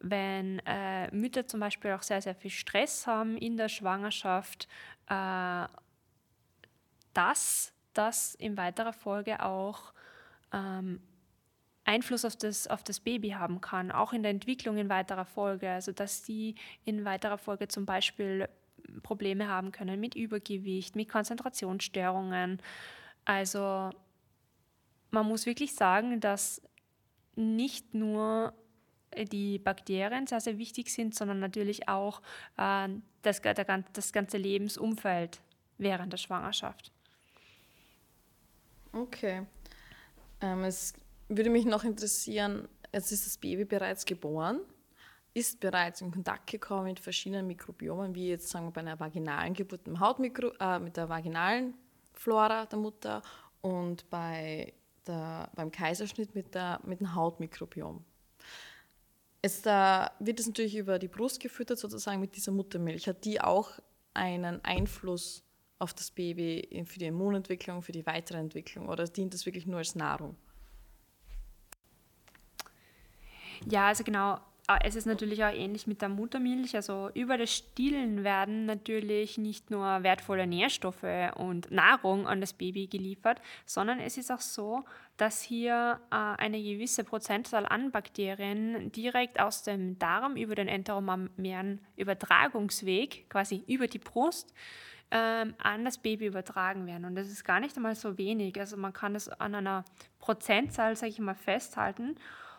wenn 0.00 0.60
äh, 0.60 1.10
Mütter 1.14 1.46
zum 1.46 1.60
Beispiel 1.60 1.92
auch 1.92 2.02
sehr, 2.02 2.22
sehr 2.22 2.34
viel 2.34 2.50
Stress 2.50 3.06
haben 3.06 3.36
in 3.36 3.56
der 3.56 3.68
Schwangerschaft, 3.68 4.68
äh, 5.08 5.66
dass 7.16 7.72
das 7.94 8.34
in 8.34 8.56
weiterer 8.56 8.92
Folge 8.92 9.42
auch 9.42 9.92
ähm, 10.52 11.00
Einfluss 11.84 12.24
auf 12.24 12.36
das, 12.36 12.66
auf 12.66 12.82
das 12.82 13.00
Baby 13.00 13.30
haben 13.30 13.60
kann, 13.60 13.90
auch 13.90 14.12
in 14.12 14.22
der 14.22 14.32
Entwicklung 14.32 14.76
in 14.76 14.88
weiterer 14.88 15.24
Folge. 15.24 15.70
Also 15.70 15.92
dass 15.92 16.22
die 16.22 16.56
in 16.84 17.04
weiterer 17.04 17.38
Folge 17.38 17.68
zum 17.68 17.86
Beispiel 17.86 18.48
Probleme 19.02 19.48
haben 19.48 19.72
können 19.72 19.98
mit 20.00 20.14
Übergewicht, 20.14 20.96
mit 20.96 21.08
Konzentrationsstörungen. 21.08 22.60
Also 23.24 23.90
man 25.10 25.26
muss 25.26 25.46
wirklich 25.46 25.74
sagen, 25.74 26.20
dass 26.20 26.60
nicht 27.34 27.94
nur 27.94 28.52
die 29.32 29.58
Bakterien 29.58 30.26
sehr, 30.26 30.40
sehr 30.40 30.58
wichtig 30.58 30.92
sind, 30.92 31.14
sondern 31.14 31.38
natürlich 31.38 31.88
auch 31.88 32.20
äh, 32.58 32.88
das, 33.22 33.40
der, 33.40 33.84
das 33.92 34.12
ganze 34.12 34.36
Lebensumfeld 34.36 35.40
während 35.78 36.12
der 36.12 36.18
Schwangerschaft. 36.18 36.92
Okay. 38.96 39.46
Ähm, 40.40 40.64
es 40.64 40.94
würde 41.28 41.50
mich 41.50 41.66
noch 41.66 41.84
interessieren, 41.84 42.66
jetzt 42.92 43.12
ist 43.12 43.26
das 43.26 43.36
Baby 43.36 43.66
bereits 43.66 44.06
geboren, 44.06 44.60
ist 45.34 45.60
bereits 45.60 46.00
in 46.00 46.10
Kontakt 46.10 46.50
gekommen 46.50 46.84
mit 46.84 47.00
verschiedenen 47.00 47.46
Mikrobiomen, 47.46 48.14
wie 48.14 48.30
jetzt 48.30 48.48
sagen 48.48 48.66
wir 48.66 48.72
bei 48.72 48.80
einer 48.80 48.98
vaginalen 48.98 49.52
Geburt 49.52 49.86
mit, 49.86 50.00
Hautmikro, 50.00 50.52
äh, 50.60 50.78
mit 50.78 50.96
der 50.96 51.10
vaginalen 51.10 51.74
Flora 52.14 52.64
der 52.64 52.78
Mutter 52.78 53.22
und 53.60 54.08
bei 54.08 54.72
der, 55.06 55.50
beim 55.54 55.70
Kaiserschnitt 55.70 56.34
mit, 56.34 56.54
der, 56.54 56.80
mit 56.84 57.00
dem 57.00 57.14
Hautmikrobiom. 57.14 58.02
Es, 59.42 59.60
da 59.60 60.12
wird 60.20 60.40
es 60.40 60.46
natürlich 60.46 60.76
über 60.76 60.98
die 60.98 61.08
Brust 61.08 61.38
gefüttert, 61.40 61.78
sozusagen 61.78 62.20
mit 62.20 62.34
dieser 62.34 62.52
Muttermilch. 62.52 63.06
Hat 63.06 63.24
die 63.26 63.40
auch 63.42 63.72
einen 64.14 64.64
Einfluss 64.64 65.45
auf 65.78 65.92
das 65.94 66.10
Baby 66.10 66.84
für 66.86 66.98
die 66.98 67.06
Immunentwicklung, 67.06 67.82
für 67.82 67.92
die 67.92 68.06
weitere 68.06 68.38
Entwicklung 68.38 68.88
oder 68.88 69.04
dient 69.04 69.34
das 69.34 69.46
wirklich 69.46 69.66
nur 69.66 69.78
als 69.78 69.94
Nahrung? 69.94 70.36
Ja, 73.68 73.88
also 73.88 74.04
genau. 74.04 74.38
Ah, 74.68 74.80
es 74.82 74.96
ist 74.96 75.06
natürlich 75.06 75.44
auch 75.44 75.52
ähnlich 75.52 75.86
mit 75.86 76.02
der 76.02 76.08
Muttermilch. 76.08 76.74
Also 76.74 77.08
über 77.14 77.38
das 77.38 77.54
Stillen 77.54 78.24
werden 78.24 78.66
natürlich 78.66 79.38
nicht 79.38 79.70
nur 79.70 80.02
wertvolle 80.02 80.44
Nährstoffe 80.44 81.06
und 81.36 81.70
Nahrung 81.70 82.26
an 82.26 82.40
das 82.40 82.52
Baby 82.52 82.88
geliefert, 82.88 83.40
sondern 83.64 84.00
es 84.00 84.16
ist 84.18 84.32
auch 84.32 84.40
so, 84.40 84.82
dass 85.18 85.40
hier 85.40 86.00
äh, 86.10 86.16
eine 86.16 86.60
gewisse 86.60 87.04
Prozentzahl 87.04 87.64
an 87.64 87.92
Bakterien 87.92 88.90
direkt 88.90 89.38
aus 89.38 89.62
dem 89.62 90.00
Darm 90.00 90.34
über 90.34 90.56
den 90.56 90.66
enteromammären 90.66 91.80
Übertragungsweg, 91.94 93.30
quasi 93.30 93.62
über 93.68 93.86
die 93.86 94.00
Brust, 94.00 94.52
ähm, 95.12 95.54
an 95.58 95.84
das 95.84 95.98
Baby 95.98 96.26
übertragen 96.26 96.88
werden. 96.88 97.04
Und 97.04 97.14
das 97.14 97.28
ist 97.28 97.44
gar 97.44 97.60
nicht 97.60 97.76
einmal 97.76 97.94
so 97.94 98.18
wenig. 98.18 98.58
Also 98.58 98.76
man 98.76 98.92
kann 98.92 99.14
es 99.14 99.28
an 99.28 99.54
einer 99.54 99.84
Prozentzahl, 100.18 100.96
sage 100.96 101.12
ich 101.12 101.20
mal, 101.20 101.36
festhalten. 101.36 102.16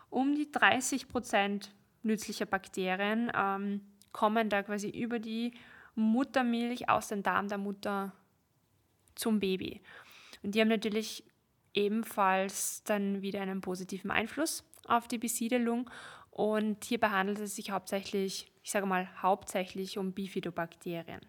Um 0.10 0.36
die 0.36 0.50
30 0.50 1.10
Prozent 1.10 1.74
nützlicher 2.04 2.46
Bakterien 2.46 3.32
ähm, 3.36 3.82
kommen 4.12 4.50
da 4.50 4.64
quasi 4.64 4.90
über 4.90 5.20
die 5.20 5.54
Muttermilch 5.96 6.90
aus 6.90 7.08
dem 7.10 7.24
Darm 7.24 7.48
der 7.48 7.58
Mutter 7.58 8.14
zum 9.16 9.40
Baby. 9.40 9.82
Und 10.44 10.56
die 10.56 10.62
haben 10.62 10.68
natürlich 10.68 11.24
ebenfalls 11.74 12.84
dann 12.84 13.22
wieder 13.22 13.42
einen 13.42 13.62
positiven 13.62 14.12
Einfluss 14.12 14.64
auf 14.86 15.08
die 15.08 15.18
Besiedelung. 15.18 15.90
Und 16.32 16.86
hierbei 16.86 17.10
handelt 17.10 17.40
es 17.40 17.56
sich 17.56 17.72
hauptsächlich, 17.72 18.52
ich 18.64 18.72
sage 18.72 18.86
mal 18.86 19.10
hauptsächlich 19.22 19.98
um 19.98 20.14
Bifidobakterien. 20.14 21.22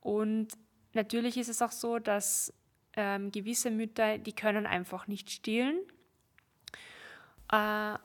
Und 0.00 0.48
natürlich 0.92 1.36
ist 1.36 1.48
es 1.48 1.62
auch 1.62 1.72
so, 1.72 1.98
dass 1.98 2.52
ähm, 2.94 3.30
gewisse 3.32 3.70
Mütter, 3.70 4.18
die 4.18 4.32
können 4.32 4.66
einfach 4.66 5.06
nicht 5.06 5.30
stillen. 5.30 5.78
Äh, 7.50 7.96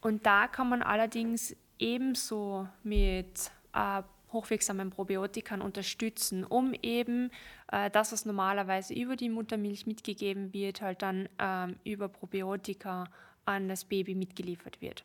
und 0.00 0.26
da 0.26 0.48
kann 0.48 0.68
man 0.68 0.82
allerdings 0.82 1.56
ebenso 1.78 2.68
mit 2.82 3.50
äh, 3.72 4.02
hochwirksamen 4.32 4.90
Probiotikern 4.90 5.62
unterstützen, 5.62 6.44
um 6.44 6.74
eben 6.82 7.30
äh, 7.72 7.90
das, 7.90 8.12
was 8.12 8.24
normalerweise 8.24 8.94
über 8.94 9.16
die 9.16 9.30
Muttermilch 9.30 9.86
mitgegeben 9.86 10.52
wird, 10.52 10.82
halt 10.82 11.02
dann 11.02 11.28
ähm, 11.38 11.76
über 11.84 12.08
Probiotika 12.08 13.04
an 13.44 13.68
das 13.68 13.84
Baby 13.84 14.14
mitgeliefert 14.14 14.80
wird. 14.80 15.04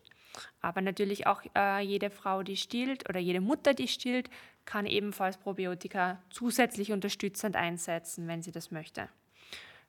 Aber 0.60 0.80
natürlich 0.80 1.26
auch 1.26 1.42
äh, 1.56 1.80
jede 1.80 2.10
Frau, 2.10 2.42
die 2.42 2.56
stillt 2.56 3.08
oder 3.08 3.20
jede 3.20 3.40
Mutter, 3.40 3.72
die 3.72 3.88
stillt, 3.88 4.28
kann 4.64 4.86
ebenfalls 4.86 5.36
Probiotika 5.36 6.20
zusätzlich 6.30 6.92
unterstützend 6.92 7.56
einsetzen, 7.56 8.26
wenn 8.28 8.42
sie 8.42 8.52
das 8.52 8.70
möchte. 8.70 9.08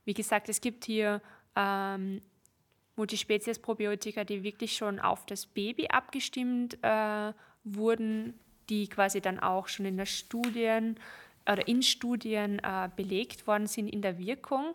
Wie 0.05 0.13
gesagt, 0.13 0.49
es 0.49 0.61
gibt 0.61 0.85
hier 0.85 1.21
ähm, 1.55 2.21
Multispezies-Probiotika, 2.95 4.23
die 4.23 4.43
wirklich 4.43 4.75
schon 4.75 4.99
auf 4.99 5.25
das 5.25 5.45
Baby 5.45 5.87
abgestimmt 5.87 6.77
äh, 6.81 7.33
wurden, 7.63 8.39
die 8.69 8.87
quasi 8.87 9.21
dann 9.21 9.39
auch 9.39 9.67
schon 9.67 9.85
in 9.85 9.97
der 9.97 10.05
Studien 10.05 10.97
oder 11.49 11.67
in 11.67 11.83
Studien 11.83 12.59
äh, 12.59 12.89
belegt 12.95 13.47
worden 13.47 13.67
sind 13.67 13.87
in 13.87 14.01
der 14.01 14.17
Wirkung. 14.17 14.73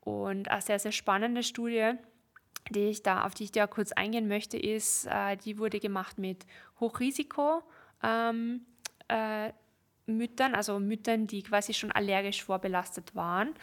Und 0.00 0.48
eine 0.48 0.60
sehr, 0.60 0.78
sehr 0.78 0.92
spannende 0.92 1.42
Studie, 1.42 1.92
die 2.70 2.88
ich 2.88 3.02
da, 3.02 3.24
auf 3.24 3.34
die 3.34 3.44
ich 3.44 3.52
da 3.52 3.66
kurz 3.66 3.92
eingehen 3.92 4.26
möchte, 4.26 4.58
ist, 4.58 5.06
äh, 5.06 5.36
die 5.36 5.58
wurde 5.58 5.80
gemacht 5.80 6.18
mit 6.18 6.46
Hochrisiko. 6.80 7.62
Ähm, 8.02 8.62
äh, 9.08 9.52
Müttern, 10.06 10.54
also 10.54 10.78
Müttern, 10.78 11.26
die 11.26 11.42
quasi 11.42 11.72
schon 11.72 11.90
allergisch 11.90 12.44
vorbelastet 12.44 13.14
waren 13.14 13.54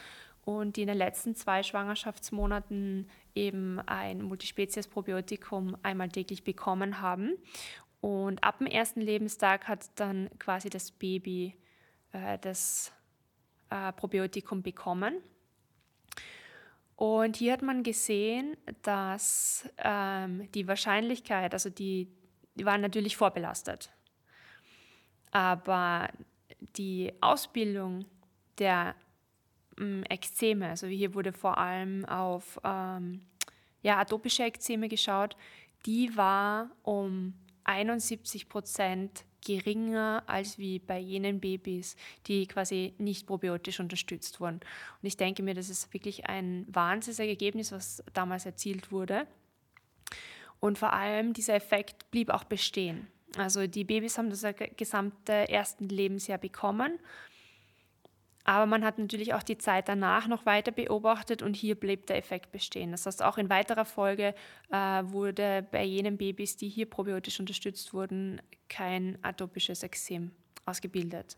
und 0.44 0.76
die 0.76 0.82
in 0.82 0.88
den 0.88 0.98
letzten 0.98 1.36
zwei 1.36 1.64
Schwangerschaftsmonaten 1.64 3.10
eben 3.36 3.80
ein 3.82 4.22
Multispezies-Probiotikum 4.24 5.78
einmal 5.84 6.10
täglich 6.10 6.44
bekommen 6.44 7.02
haben. 7.02 7.38
Und 8.00 8.44
ab 8.44 8.58
dem 8.58 8.68
ersten 8.68 9.02
Lebenstag 9.02 9.68
hat 9.68 9.88
dann 9.96 10.30
quasi 10.40 10.70
das 10.70 10.92
Baby 10.92 11.56
äh, 12.12 12.40
das 12.40 12.92
äh, 13.70 13.92
Probiotikum 13.94 14.64
bekommen. 14.64 15.16
Und 16.96 17.36
hier 17.38 17.54
hat 17.54 17.62
man 17.62 17.84
gesehen, 17.84 18.58
dass 18.84 19.68
ähm, 19.78 20.52
die 20.52 20.68
Wahrscheinlichkeit, 20.68 21.54
also 21.54 21.70
die, 21.70 22.08
die 22.56 22.66
waren 22.66 22.82
natürlich 22.82 23.18
vorbelastet, 23.18 23.92
aber 25.32 26.10
die 26.76 27.14
Ausbildung 27.22 28.06
der 28.60 28.96
ähm, 29.82 30.04
Ekzeme, 30.10 30.70
also 30.70 30.88
hier 30.88 31.14
wurde 31.14 31.34
vor 31.34 31.58
allem 31.58 32.06
auf 32.06 32.60
ähm, 32.64 33.22
ja, 33.82 34.00
atopische 34.00 34.44
Ekzeme 34.44 34.88
geschaut, 34.88 35.36
die 35.86 36.16
war 36.16 36.70
um 36.84 37.34
71 37.64 38.48
Prozent 38.48 39.26
geringer 39.44 40.24
als 40.28 40.60
wie 40.60 40.80
bei 40.80 41.00
jenen 41.00 41.40
Babys, 41.40 41.96
die 42.28 42.46
quasi 42.46 42.94
nicht 43.00 43.26
probiotisch 43.26 43.80
unterstützt 43.80 44.40
wurden. 44.40 44.58
Und 44.58 45.08
ich 45.08 45.18
denke 45.18 45.42
mir, 45.42 45.56
das 45.56 45.70
ist 45.70 45.92
wirklich 45.94 46.28
ein 46.28 46.66
Wahnsinnsergebnis, 46.70 47.72
was 47.72 48.04
damals 48.14 48.46
erzielt 48.46 48.92
wurde. 48.92 49.26
Und 50.60 50.78
vor 50.78 50.94
allem 50.94 51.34
dieser 51.34 51.56
Effekt 51.56 52.12
blieb 52.12 52.30
auch 52.30 52.44
bestehen. 52.44 53.08
Also 53.36 53.66
die 53.66 53.84
Babys 53.84 54.18
haben 54.20 54.30
das 54.30 54.46
gesamte 54.78 55.32
erste 55.48 55.86
Lebensjahr 55.86 56.38
bekommen 56.38 57.00
aber 58.44 58.66
man 58.66 58.84
hat 58.84 58.98
natürlich 58.98 59.34
auch 59.34 59.44
die 59.44 59.58
Zeit 59.58 59.88
danach 59.88 60.28
noch 60.28 60.46
weiter 60.46 60.72
beobachtet 60.72 61.42
und 61.42 61.56
hier 61.56 61.76
blieb 61.76 62.08
der 62.08 62.18
Effekt 62.18 62.52
bestehen. 62.52 62.92
Das 62.92 63.06
heißt, 63.06 63.24
auch 63.24 63.38
in 63.38 63.50
weiterer 63.50 63.86
Folge 63.86 64.34
äh, 64.72 64.76
wurde 64.76 65.66
bei 65.72 65.84
jenen 65.84 66.18
Babys, 66.18 66.58
die 66.58 66.70
hier 66.70 66.90
probiotisch 66.90 67.40
unterstützt 67.40 67.94
wurden, 67.94 68.42
kein 68.70 69.18
atopisches 69.22 69.84
Ekzem 69.84 70.32
ausgebildet. 70.66 71.38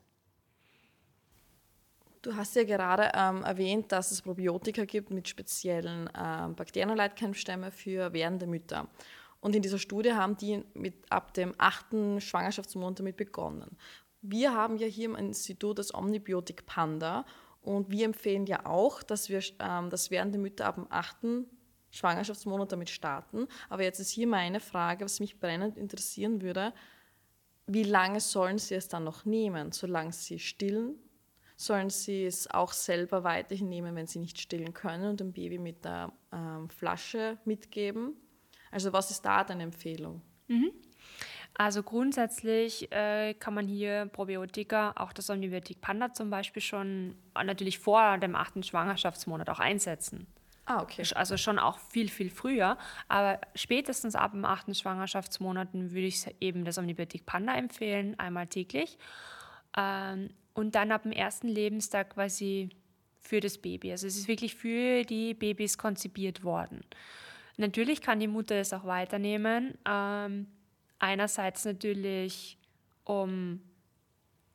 Du 2.21 2.37
hast 2.37 2.55
ja 2.55 2.63
gerade 2.63 3.11
ähm, 3.13 3.43
erwähnt, 3.43 3.91
dass 3.91 4.11
es 4.11 4.21
Probiotika 4.21 4.85
gibt 4.85 5.11
mit 5.11 5.27
speziellen 5.27 6.09
ähm, 6.17 6.55
Bakterienleitkeimstämmen 6.55 7.69
für 7.69 8.13
werdende 8.13 8.47
Mütter. 8.47 8.87
Und 9.41 9.57
in 9.57 9.61
dieser 9.61 9.77
Studie 9.77 10.13
haben 10.13 10.37
die 10.37 10.63
mit 10.73 11.11
ab 11.11 11.33
dem 11.33 11.53
achten 11.57 12.21
Schwangerschaftsmonat 12.21 12.99
damit 12.99 13.17
begonnen. 13.17 13.77
Wir 14.23 14.53
haben 14.53 14.77
ja 14.77 14.87
hier 14.87 15.05
im 15.05 15.15
Institut 15.15 15.77
das 15.79 15.93
Omnibiotik 15.93 16.65
Panda 16.65 17.25
und 17.61 17.91
wir 17.91 18.05
empfehlen 18.05 18.45
ja 18.45 18.65
auch, 18.65 19.03
dass 19.03 19.27
wir 19.27 19.41
ähm, 19.59 19.89
das 19.89 20.11
während 20.11 20.33
der 20.33 20.41
Mütter 20.41 20.65
ab 20.65 20.75
dem 20.75 20.87
achten 20.89 21.45
Schwangerschaftsmonat 21.91 22.71
damit 22.71 22.89
starten. 22.89 23.47
Aber 23.69 23.83
jetzt 23.83 23.99
ist 23.99 24.09
hier 24.09 24.27
meine 24.27 24.61
Frage, 24.61 25.03
was 25.03 25.19
mich 25.19 25.39
brennend 25.39 25.77
interessieren 25.77 26.41
würde. 26.41 26.73
Wie 27.67 27.83
lange 27.83 28.21
sollen 28.21 28.59
Sie 28.59 28.75
es 28.75 28.87
dann 28.87 29.03
noch 29.03 29.25
nehmen? 29.25 29.73
Solange 29.73 30.13
Sie 30.13 30.39
stillen? 30.39 30.95
Sollen 31.57 31.89
Sie 31.89 32.25
es 32.25 32.49
auch 32.49 32.71
selber 32.71 33.25
weiterhin 33.25 33.67
nehmen, 33.67 33.93
wenn 33.95 34.07
Sie 34.07 34.19
nicht 34.19 34.39
stillen 34.39 34.73
können 34.73 35.09
und 35.09 35.19
dem 35.19 35.33
Baby 35.33 35.59
mit 35.59 35.83
der 35.83 36.13
ähm, 36.31 36.69
Flasche 36.69 37.37
mitgeben? 37.43 38.15
Also 38.71 38.93
was 38.93 39.11
ist 39.11 39.21
da 39.21 39.43
deine 39.43 39.63
Empfehlung? 39.63 40.21
Mhm. 40.47 40.71
Also 41.55 41.83
grundsätzlich 41.83 42.91
äh, 42.91 43.35
kann 43.35 43.53
man 43.53 43.67
hier 43.67 44.07
Probiotika, 44.07 44.93
auch 44.95 45.13
das 45.13 45.29
Omnibiotik 45.29 45.81
Panda 45.81 46.11
zum 46.11 46.29
Beispiel, 46.29 46.61
schon 46.61 47.15
natürlich 47.35 47.77
vor 47.77 48.17
dem 48.17 48.35
achten 48.35 48.63
Schwangerschaftsmonat 48.63 49.49
auch 49.49 49.59
einsetzen. 49.59 50.25
Ah, 50.65 50.81
okay. 50.81 51.03
Also 51.15 51.37
schon 51.37 51.59
auch 51.59 51.77
viel, 51.77 52.09
viel 52.09 52.29
früher. 52.29 52.77
Aber 53.07 53.39
spätestens 53.53 54.15
ab 54.15 54.31
dem 54.31 54.45
achten 54.45 54.73
Schwangerschaftsmonaten 54.73 55.91
würde 55.91 56.07
ich 56.07 56.25
eben 56.39 56.63
das 56.63 56.77
Omnibiotik 56.77 57.25
Panda 57.25 57.55
empfehlen, 57.55 58.17
einmal 58.17 58.47
täglich. 58.47 58.97
Ähm, 59.77 60.29
und 60.53 60.75
dann 60.75 60.91
ab 60.91 61.03
dem 61.03 61.11
ersten 61.11 61.47
Lebenstag 61.47 62.11
quasi 62.11 62.69
für 63.19 63.39
das 63.39 63.57
Baby. 63.57 63.91
Also 63.91 64.07
es 64.07 64.17
ist 64.17 64.27
wirklich 64.27 64.55
für 64.55 65.03
die 65.03 65.33
Babys 65.33 65.77
konzipiert 65.77 66.43
worden. 66.43 66.81
Natürlich 67.57 68.01
kann 68.01 68.19
die 68.19 68.27
Mutter 68.27 68.55
es 68.55 68.73
auch 68.73 68.85
weiternehmen. 68.85 69.77
Ähm, 69.87 70.47
Einerseits 71.03 71.65
natürlich, 71.65 72.57
um 73.03 73.59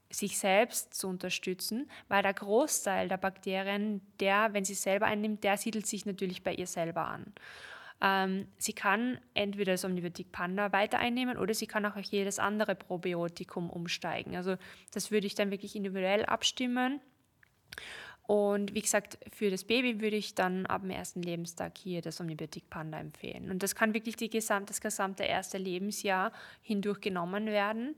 sich 0.08 0.38
selbst 0.38 0.94
zu 0.94 1.06
unterstützen, 1.06 1.90
weil 2.08 2.22
der 2.22 2.32
Großteil 2.32 3.06
der 3.06 3.18
Bakterien, 3.18 4.00
der, 4.18 4.54
wenn 4.54 4.64
sie 4.64 4.72
selber 4.72 5.04
einnimmt, 5.04 5.44
der 5.44 5.58
siedelt 5.58 5.87
sich 5.87 6.06
natürlich 6.06 6.42
bei 6.42 6.54
ihr 6.54 6.66
selber 6.66 7.04
an. 7.04 7.34
Ähm, 8.00 8.48
sie 8.56 8.72
kann 8.72 9.18
entweder 9.34 9.72
das 9.72 9.84
Omnibiotik 9.84 10.32
Panda 10.32 10.72
weiter 10.72 10.98
einnehmen 10.98 11.37
oder 11.37 11.52
sie 11.52 11.66
kann 11.66 11.84
auch 11.84 11.96
auf 11.96 12.04
jedes 12.04 12.38
andere 12.38 12.74
Probiotikum 12.74 13.68
umsteigen. 13.68 14.34
Also 14.34 14.56
das 14.92 15.11
würde 15.11 15.26
ich 15.26 15.34
dann 15.34 15.50
wirklich 15.50 15.76
individuell 15.76 16.24
abstimmen. 16.24 17.02
Und 18.28 18.74
wie 18.74 18.82
gesagt, 18.82 19.16
für 19.32 19.50
das 19.50 19.64
Baby 19.64 20.02
würde 20.02 20.16
ich 20.16 20.34
dann 20.34 20.66
ab 20.66 20.82
dem 20.82 20.90
ersten 20.90 21.22
Lebenstag 21.22 21.78
hier 21.78 22.02
das 22.02 22.20
Omnibiotik 22.20 22.68
Panda 22.68 23.00
empfehlen. 23.00 23.50
Und 23.50 23.62
das 23.62 23.74
kann 23.74 23.94
wirklich 23.94 24.16
die 24.16 24.28
gesamt, 24.28 24.68
das 24.68 24.82
gesamte 24.82 25.22
erste 25.22 25.56
Lebensjahr 25.56 26.30
hindurch 26.60 27.00
genommen 27.00 27.46
werden 27.46 27.94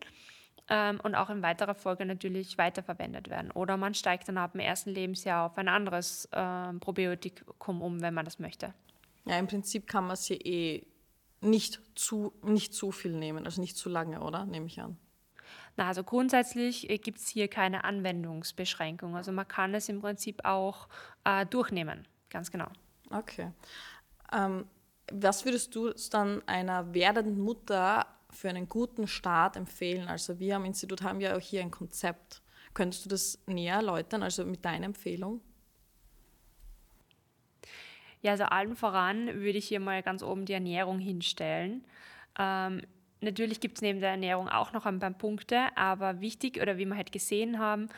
ähm, 0.68 1.00
und 1.02 1.16
auch 1.16 1.30
in 1.30 1.42
weiterer 1.42 1.74
Folge 1.74 2.06
natürlich 2.06 2.56
weiterverwendet 2.58 3.28
werden. 3.28 3.50
Oder 3.50 3.76
man 3.76 3.92
steigt 3.92 4.28
dann 4.28 4.38
ab 4.38 4.52
dem 4.52 4.60
ersten 4.60 4.90
Lebensjahr 4.90 5.46
auf 5.46 5.58
ein 5.58 5.66
anderes 5.66 6.26
äh, 6.26 6.72
Probiotikum 6.74 7.82
um, 7.82 8.00
wenn 8.00 8.14
man 8.14 8.24
das 8.24 8.38
möchte. 8.38 8.72
Ja, 9.24 9.36
im 9.36 9.48
Prinzip 9.48 9.88
kann 9.88 10.06
man 10.06 10.14
sie 10.14 10.34
eh 10.34 10.86
nicht 11.40 11.80
zu, 11.96 12.32
nicht 12.44 12.72
zu 12.72 12.92
viel 12.92 13.16
nehmen, 13.16 13.46
also 13.46 13.60
nicht 13.60 13.76
zu 13.76 13.88
lange, 13.88 14.20
oder? 14.20 14.46
Nehme 14.46 14.66
ich 14.66 14.80
an. 14.80 14.96
Na, 15.80 15.88
also 15.88 16.04
grundsätzlich 16.04 16.90
äh, 16.90 16.98
gibt 16.98 17.20
es 17.20 17.28
hier 17.28 17.48
keine 17.48 17.84
Anwendungsbeschränkung. 17.84 19.16
Also 19.16 19.32
man 19.32 19.48
kann 19.48 19.74
es 19.74 19.88
im 19.88 20.02
Prinzip 20.02 20.44
auch 20.44 20.88
äh, 21.24 21.46
durchnehmen, 21.46 22.06
ganz 22.28 22.50
genau. 22.50 22.66
Okay. 23.08 23.50
Ähm, 24.30 24.66
was 25.10 25.46
würdest 25.46 25.74
du 25.74 25.90
dann 26.10 26.46
einer 26.46 26.92
werdenden 26.92 27.40
Mutter 27.40 28.06
für 28.28 28.50
einen 28.50 28.68
guten 28.68 29.06
Start 29.06 29.56
empfehlen? 29.56 30.06
Also 30.06 30.38
wir 30.38 30.56
am 30.56 30.66
Institut 30.66 31.00
haben 31.00 31.18
ja 31.22 31.34
auch 31.34 31.40
hier 31.40 31.62
ein 31.62 31.70
Konzept. 31.70 32.42
Könntest 32.74 33.06
du 33.06 33.08
das 33.08 33.38
näher 33.46 33.76
erläutern, 33.76 34.22
also 34.22 34.44
mit 34.44 34.62
deiner 34.62 34.84
Empfehlung? 34.84 35.40
Ja, 38.20 38.32
also 38.32 38.44
allen 38.44 38.76
voran 38.76 39.28
würde 39.28 39.56
ich 39.56 39.68
hier 39.68 39.80
mal 39.80 40.02
ganz 40.02 40.22
oben 40.22 40.44
die 40.44 40.52
Ernährung 40.52 40.98
hinstellen. 40.98 41.86
Ähm, 42.38 42.82
Natürlich 43.20 43.60
gibt 43.60 43.76
es 43.76 43.82
neben 43.82 44.00
der 44.00 44.10
Ernährung 44.10 44.48
auch 44.48 44.72
noch 44.72 44.86
ein 44.86 44.98
paar 44.98 45.10
Punkte, 45.10 45.76
aber 45.76 46.20
wichtig 46.20 46.60
oder 46.60 46.78
wie 46.78 46.86
wir 46.86 46.96
halt 46.96 47.12
gesehen 47.12 47.58
haben, 47.58 47.88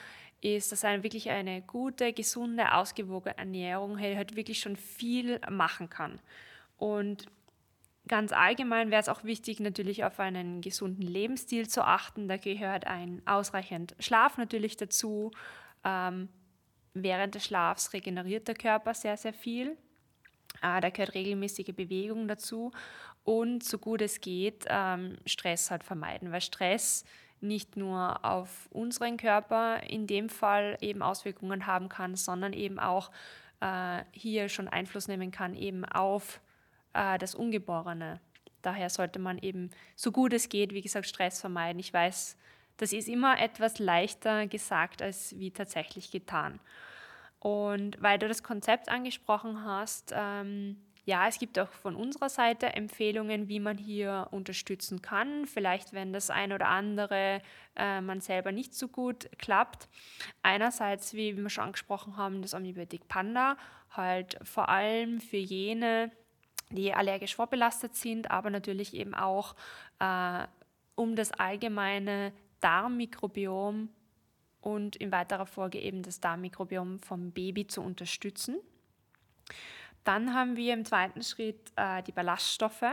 ist, 0.41 0.73
dass 0.73 0.85
eine 0.85 1.05
wirklich 1.05 1.31
eine 1.31 1.63
gute, 1.63 2.13
gesunde, 2.13 2.75
ausgewogene 2.75 3.39
Ernährung 3.39 3.99
halt 4.01 4.35
wirklich 4.35 4.59
schon 4.59 4.77
viel 4.77 5.41
machen 5.49 5.89
kann. 5.89 6.21
Und 6.77 7.27
ganz 8.09 8.33
allgemein 8.33 8.91
wäre 8.91 9.01
es 9.01 9.09
auch 9.09 9.23
wichtig, 9.23 9.61
natürlich 9.61 10.05
auf 10.05 10.19
einen 10.19 10.61
gesunden 10.61 11.07
Lebensstil 11.07 11.69
zu 11.69 11.85
achten. 11.85 12.27
Da 12.27 12.37
gehört 12.37 12.89
ein 12.89 13.23
ausreichend 13.25 13.95
Schlaf 14.01 14.37
natürlich 14.37 14.77
dazu. 14.77 15.31
Ähm, 15.85 16.29
während 16.95 17.37
des 17.37 17.45
Schlafs 17.45 17.93
regeneriert 17.93 18.49
der 18.49 18.57
Körper 18.57 18.95
sehr, 18.95 19.17
sehr 19.17 19.33
viel. 19.33 19.77
Äh, 20.61 20.81
da 20.81 20.91
gehört 20.91 21.15
regelmäßige 21.15 21.73
Bewegung 21.75 22.27
dazu 22.27 22.73
und 23.25 23.63
so 23.63 23.79
gut 23.79 24.03
es 24.03 24.21
geht 24.21 24.65
ähm, 24.69 25.17
Stress 25.27 25.71
halt 25.71 25.85
vermeiden, 25.85 26.33
weil 26.33 26.41
Stress 26.41 27.05
nicht 27.41 27.77
nur 27.77 28.25
auf 28.25 28.69
unseren 28.71 29.17
Körper 29.17 29.83
in 29.83 30.07
dem 30.07 30.29
Fall 30.29 30.79
eben 30.81 31.03
Auswirkungen 31.03 31.67
haben 31.67 31.89
kann, 31.89 32.15
sondern 32.15 32.53
eben 32.53 32.79
auch 32.79 33.11
äh, 33.61 34.03
hier 34.13 34.49
schon 34.49 34.69
Einfluss 34.69 35.09
nehmen 35.09 35.31
kann 35.31 35.55
eben 35.55 35.85
auf 35.85 36.41
äh, 36.95 37.19
das 37.19 37.35
Ungeborene. 37.35 38.21
Daher 38.63 38.91
sollte 38.91 39.19
man 39.19 39.39
eben 39.39 39.71
so 39.97 40.13
gut 40.13 40.33
es 40.33 40.49
geht, 40.49 40.73
wie 40.73 40.83
gesagt, 40.83 41.07
Stress 41.07 41.41
vermeiden. 41.41 41.81
Ich 41.81 41.93
weiß, 41.93 42.37
das 42.77 42.93
ist 42.93 43.09
immer 43.09 43.41
etwas 43.41 43.79
leichter 43.79 44.47
gesagt 44.47 45.03
als 45.03 45.39
wie 45.39 45.51
tatsächlich 45.51 46.11
getan. 46.11 46.61
Und 47.41 48.01
weil 48.01 48.21
du 48.21 48.29
das 48.29 48.45
Konzept 48.45 48.89
angesprochen 48.89 49.65
hast, 49.65 50.13
ähm, 50.15 50.77
ja, 51.05 51.27
es 51.27 51.39
gibt 51.39 51.59
auch 51.59 51.71
von 51.71 51.97
unserer 51.97 52.29
Seite 52.29 52.75
Empfehlungen, 52.75 53.49
wie 53.49 53.59
man 53.59 53.77
hier 53.77 54.29
unterstützen 54.31 55.03
kann. 55.03 55.47
Vielleicht, 55.47 55.93
wenn 55.93 56.13
das 56.13 56.31
ein 56.31 56.53
oder 56.53 56.69
andere 56.69 57.43
äh, 57.75 58.01
man 58.01 58.21
selber 58.21 58.53
nicht 58.53 58.75
so 58.75 58.87
gut 58.87 59.29
klappt. 59.39 59.89
Einerseits, 60.43 61.15
wie 61.15 61.37
wir 61.37 61.49
schon 61.51 61.65
angesprochen 61.65 62.17
haben, 62.17 62.41
das 62.41 62.55
Omnibiotik 62.55 63.09
Panda, 63.09 63.57
halt 63.91 64.39
vor 64.45 64.69
allem 64.69 65.21
für 65.21 65.39
jene, 65.39 66.13
die 66.71 66.95
allergisch 66.95 67.35
vorbelastet 67.35 67.97
sind, 67.97 68.31
aber 68.31 68.51
natürlich 68.51 68.95
eben 68.95 69.15
auch 69.15 69.57
äh, 69.99 70.47
um 70.95 71.17
das 71.17 71.33
allgemeine 71.33 72.33
Darmmikrobiom 72.61 73.89
und 74.61 74.97
in 74.97 75.11
weiterer 75.11 75.47
Folge 75.47 75.81
eben 75.81 76.03
das 76.03 76.21
Darmmikrobiom 76.21 77.01
vom 77.01 77.33
Baby 77.33 77.67
zu 77.67 77.83
unterstützen. 77.83 78.57
Dann 80.05 80.35
haben 80.35 80.57
wir 80.57 80.75
im 80.75 80.85
zweiten 80.85 81.23
Schritt 81.23 81.73
äh, 81.77 82.03
die 82.03 82.13
Ballaststoffe 82.13 82.85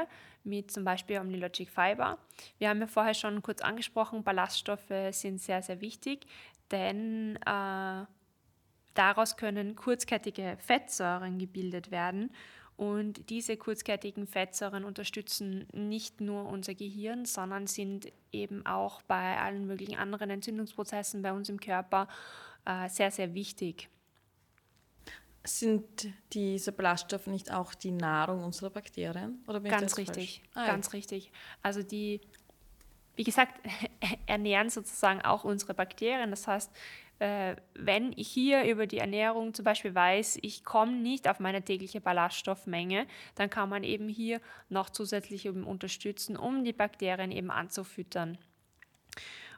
mit 0.43 0.71
zum 0.71 0.83
Beispiel 0.83 1.19
Omnilogic 1.19 1.69
Fiber. 1.69 2.17
Wir 2.57 2.69
haben 2.69 2.79
ja 2.79 2.87
vorher 2.87 3.13
schon 3.13 3.41
kurz 3.41 3.61
angesprochen, 3.61 4.23
Ballaststoffe 4.23 4.93
sind 5.11 5.41
sehr, 5.41 5.61
sehr 5.61 5.81
wichtig, 5.81 6.27
denn 6.71 7.35
äh, 7.37 8.05
daraus 8.93 9.37
können 9.37 9.75
kurzkettige 9.75 10.57
Fettsäuren 10.59 11.39
gebildet 11.39 11.91
werden. 11.91 12.31
Und 12.77 13.29
diese 13.29 13.57
kurzkettigen 13.57 14.25
Fettsäuren 14.25 14.85
unterstützen 14.85 15.67
nicht 15.73 16.21
nur 16.21 16.45
unser 16.47 16.73
Gehirn, 16.75 17.25
sondern 17.25 17.67
sind 17.67 18.09
eben 18.31 18.65
auch 18.65 19.01
bei 19.01 19.37
allen 19.37 19.67
möglichen 19.67 19.97
anderen 19.97 20.29
Entzündungsprozessen 20.29 21.21
bei 21.21 21.33
uns 21.33 21.49
im 21.49 21.59
Körper 21.59 22.07
äh, 22.65 22.87
sehr, 22.87 23.11
sehr 23.11 23.33
wichtig. 23.33 23.89
Sind 25.43 26.07
diese 26.33 26.71
Ballaststoffe 26.71 27.27
nicht 27.27 27.51
auch 27.51 27.73
die 27.73 27.91
Nahrung 27.91 28.43
unserer 28.43 28.69
Bakterien? 28.69 29.43
Oder 29.47 29.61
bin 29.61 29.71
ganz 29.71 29.97
richtig, 29.97 30.41
ah, 30.53 30.67
ganz 30.67 30.87
ja. 30.87 30.91
richtig. 30.91 31.31
Also 31.61 31.81
die, 31.81 32.21
wie 33.15 33.23
gesagt, 33.23 33.53
ernähren 34.25 34.69
sozusagen 34.69 35.21
auch 35.21 35.43
unsere 35.45 35.73
Bakterien. 35.73 36.29
Das 36.29 36.47
heißt, 36.47 36.71
äh, 37.19 37.57
wenn 37.73 38.13
ich 38.15 38.29
hier 38.29 38.63
über 38.63 38.87
die 38.87 38.99
Ernährung 38.99 39.53
zum 39.53 39.65
Beispiel 39.65 39.93
weiß, 39.93 40.39
ich 40.41 40.63
komme 40.63 40.93
nicht 40.93 41.27
auf 41.27 41.39
meine 41.39 41.61
tägliche 41.61 42.01
Ballaststoffmenge, 42.01 43.07
dann 43.35 43.49
kann 43.49 43.69
man 43.69 43.83
eben 43.83 44.07
hier 44.07 44.39
noch 44.69 44.89
zusätzlich 44.89 45.47
unterstützen, 45.47 46.37
um 46.37 46.63
die 46.63 46.73
Bakterien 46.73 47.31
eben 47.31 47.51
anzufüttern. 47.51 48.37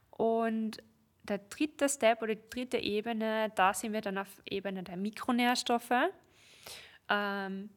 Und 0.09 0.77
der 1.23 1.37
dritte 1.37 1.87
Step 1.87 2.21
oder 2.21 2.35
die 2.35 2.49
dritte 2.49 2.77
Ebene, 2.77 3.51
da 3.55 3.73
sind 3.73 3.93
wir 3.93 4.01
dann 4.01 4.17
auf 4.17 4.41
Ebene 4.45 4.83
der 4.83 4.97
Mikronährstoffe. 4.97 5.91
Ähm, 7.09 7.69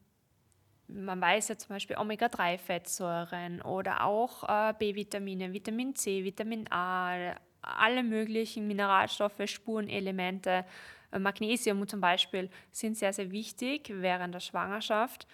man 0.89 1.21
weiß 1.21 1.49
ja 1.49 1.59
zum 1.59 1.71
Beispiel 1.71 1.97
Omega-3-Fettsäuren 1.97 3.63
oder 3.63 4.05
auch 4.05 4.45
äh, 4.45 4.75
B-Vitamine, 4.79 5.53
Vitamin 5.53 5.95
C, 5.95 6.25
Vitamin 6.25 6.71
A, 6.71 7.35
alle 7.63 8.03
möglichen 8.03 8.67
Mineralstoffe, 8.67 9.41
Spurenelemente, 9.47 10.65
äh, 11.11 11.19
Magnesium 11.19 11.87
zum 11.89 12.01
Beispiel 12.01 12.51
sind 12.71 12.97
sehr, 12.97 13.13
sehr 13.13 13.31
wichtig 13.31 13.91
während 13.95 14.35
der 14.35 14.41
Schwangerschaft, 14.41 15.27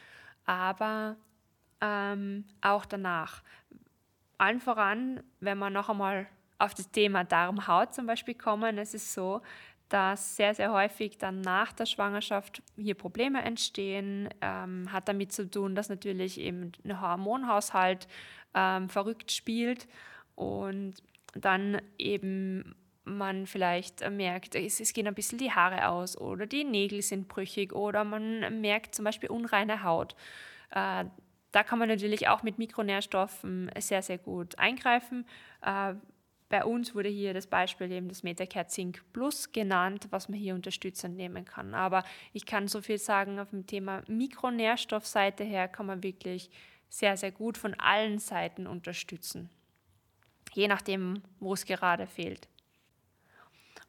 aber 0.44 1.16
ähm, 1.81 2.44
auch 2.61 2.85
danach. 2.85 3.42
Allen 4.38 4.61
voran, 4.61 5.23
wenn 5.40 5.59
man 5.59 5.73
noch 5.73 5.88
einmal 5.88 6.27
auf 6.61 6.75
das 6.75 6.90
Thema 6.90 7.25
Darmhaut 7.25 7.94
zum 7.94 8.07
Beispiel 8.07 8.35
kommen, 8.35 8.79
es 8.79 8.94
ist 8.94 9.12
so, 9.12 9.40
dass 9.88 10.37
sehr, 10.37 10.55
sehr 10.55 10.73
häufig 10.73 11.18
dann 11.18 11.40
nach 11.40 11.73
der 11.73 11.87
Schwangerschaft 11.87 12.62
hier 12.77 12.94
Probleme 12.94 13.42
entstehen. 13.42 14.29
Ähm, 14.40 14.92
hat 14.92 15.09
damit 15.09 15.33
zu 15.33 15.51
tun, 15.51 15.75
dass 15.75 15.88
natürlich 15.88 16.38
eben 16.38 16.73
ein 16.85 17.01
Hormonhaushalt 17.01 18.07
ähm, 18.55 18.88
verrückt 18.88 19.33
spielt 19.33 19.88
und 20.37 20.94
dann 21.35 21.81
eben 21.99 22.77
man 23.05 23.46
vielleicht 23.46 24.09
merkt, 24.11 24.55
es, 24.55 24.79
es, 24.79 24.92
gehen 24.92 25.09
ein 25.09 25.14
bisschen 25.14 25.38
die 25.38 25.51
Haare 25.51 25.88
aus 25.88 26.16
oder 26.16 26.46
die 26.46 26.64
Nägel 26.64 27.03
sind 27.03 27.29
brüchig 27.29 27.73
oder 27.73 28.05
man 28.05 28.61
merkt 28.61 28.94
zum 28.94 29.05
Beispiel 29.05 29.31
unreine 29.31 29.83
Haut. 29.83 30.14
Äh, 30.70 31.07
da 31.53 31.64
kann 31.64 31.81
man 31.81 31.88
natürlich 31.88 32.29
auch 32.29 32.44
mit 32.44 32.59
Mikronährstoffen 32.59 33.70
sehr, 33.79 34.03
sehr 34.03 34.18
gut 34.18 34.57
eingreifen. 34.59 35.27
Äh, 35.62 35.94
bei 36.51 36.65
uns 36.65 36.97
wurde 36.97 37.09
hier 37.09 37.33
das 37.33 37.47
Beispiel 37.47 37.91
eben 37.93 38.09
das 38.09 38.25
Metacare 38.25 38.67
Zinc 38.67 39.05
Plus 39.13 39.53
genannt, 39.53 40.09
was 40.11 40.29
man 40.29 40.37
hier 40.37 40.57
unterstützend 40.57 41.17
nehmen 41.17 41.45
kann. 41.45 41.75
Aber 41.75 42.03
ich 42.33 42.45
kann 42.45 42.67
so 42.67 42.83
viel 42.83 42.99
sagen, 42.99 43.39
auf 43.39 43.51
dem 43.51 43.69
Thema 43.69 44.03
Mikronährstoffseite 44.09 45.45
her 45.45 45.69
kann 45.69 45.87
man 45.87 46.03
wirklich 46.03 46.51
sehr, 46.89 47.17
sehr 47.17 47.31
gut 47.31 47.57
von 47.57 47.75
allen 47.79 48.19
Seiten 48.19 48.67
unterstützen. 48.67 49.49
Je 50.53 50.67
nachdem, 50.67 51.23
wo 51.39 51.55
es 51.55 51.65
gerade 51.65 52.09
fehlt. 52.09 52.49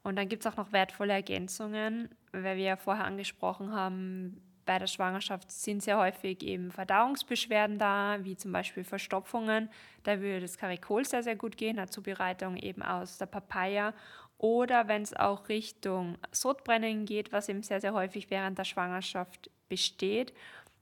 Und 0.04 0.15
dann 0.15 0.30
gibt 0.30 0.45
es 0.45 0.52
auch 0.52 0.58
noch 0.58 0.71
wertvolle 0.71 1.13
Ergänzungen, 1.13 2.10
weil 2.32 2.58
wir 2.58 2.63
ja 2.63 2.78
vorher 2.78 3.06
angesprochen 3.06 3.74
haben, 3.74 4.39
bei 4.71 4.79
der 4.79 4.88
Schwangerschaft 4.88 5.51
sind 5.51 5.84
sehr 5.84 5.97
häufig 5.97 6.43
eben 6.43 6.71
Verdauungsbeschwerden 6.71 7.77
da, 7.77 8.19
wie 8.21 8.38
zum 8.38 8.53
Beispiel 8.53 8.86
Verstopfungen. 8.86 9.69
Da 10.03 10.21
würde 10.21 10.39
das 10.39 10.57
Karikol 10.57 11.03
sehr, 11.03 11.23
sehr 11.23 11.36
gut 11.36 11.57
gehen, 11.57 11.77
eine 11.77 11.89
Zubereitung 11.89 12.55
eben 12.55 12.81
aus 12.81 13.17
der 13.17 13.25
Papaya. 13.25 13.93
Oder 14.38 14.88
wenn 14.88 15.01
es 15.01 15.13
auch 15.13 15.49
Richtung 15.49 16.17
Sodbrennen 16.31 17.03
geht, 17.03 17.34
was 17.34 17.49
eben 17.49 17.63
sehr, 17.63 17.81
sehr 17.81 17.91
häufig 17.91 18.29
während 18.29 18.57
der 18.60 18.63
Schwangerschaft 18.63 19.49
besteht, 19.67 20.31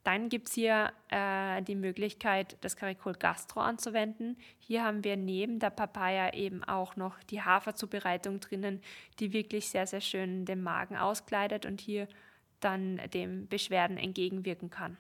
dann 0.04 0.30
gibt 0.30 0.50
es 0.50 0.54
hier 0.54 0.94
äh, 1.10 1.64
die 1.64 1.74
Möglichkeit, 1.74 2.58
das 2.62 2.76
Karikol 2.76 3.14
Gastro 3.14 3.60
anzuwenden. 3.62 4.38
Hier 4.60 4.84
haben 4.84 5.04
wir 5.04 5.18
neben 5.18 5.58
der 5.58 5.72
Papaya 5.72 6.36
eben 6.36 6.64
auch 6.64 6.96
noch 6.96 7.18
die 7.24 7.42
Haferzubereitung 7.42 8.40
drinnen, 8.40 8.84
die 9.20 9.34
wirklich 9.34 9.68
sehr, 9.68 9.88
sehr 9.88 10.02
schön 10.02 10.46
den 10.46 10.62
Magen 10.62 10.96
auskleidet 10.96 11.66
und 11.66 11.82
hier 11.82 12.08
dann 12.60 13.02
dem 13.14 13.48
Beschwerden 13.48 13.98
entgegenwirken 13.98 14.70
kann. 14.70 14.98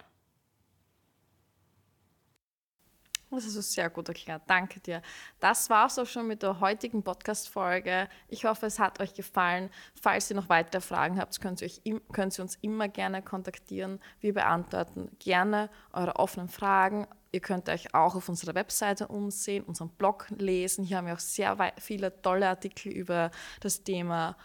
Das 3.32 3.46
ist 3.46 3.74
sehr 3.74 3.92
gut 3.92 4.08
erklärt. 4.08 4.42
Danke 4.48 4.80
dir. 4.80 5.04
Das 5.40 5.70
war 5.70 5.86
es 5.86 6.00
auch 6.00 6.08
schon 6.08 6.26
mit 6.26 6.42
der 6.42 6.60
heutigen 6.60 7.04
Podcast-Folge. 7.04 8.10
Ich 8.28 8.46
hoffe, 8.46 8.66
es 8.66 8.80
hat 8.80 9.00
euch 9.00 9.14
gefallen. 9.14 9.70
Falls 10.02 10.32
ihr 10.32 10.36
noch 10.36 10.50
weitere 10.50 10.82
Fragen 10.82 11.20
habt, 11.20 11.40
könnt 11.40 11.62
ihr, 11.62 11.68
euch, 11.68 11.82
könnt 12.12 12.38
ihr 12.40 12.42
uns 12.42 12.56
immer 12.62 12.88
gerne 12.88 13.22
kontaktieren. 13.22 14.00
Wir 14.20 14.34
beantworten 14.34 15.12
gerne 15.20 15.70
eure 15.94 16.16
offenen 16.16 16.50
Fragen. 16.50 17.08
Ihr 17.32 17.42
könnt 17.42 17.70
euch 17.70 17.94
auch 17.94 18.16
auf 18.16 18.30
unserer 18.30 18.56
Webseite 18.56 19.08
umsehen, 19.08 19.64
unseren 19.64 19.90
Blog 19.90 20.26
lesen. 20.36 20.84
Hier 20.84 20.98
haben 20.98 21.06
wir 21.06 21.14
auch 21.14 21.20
sehr 21.20 21.56
viele 21.78 22.20
tolle 22.24 22.50
Artikel 22.50 22.92
über 22.92 23.30
das 23.60 23.84
Thema 23.84 24.38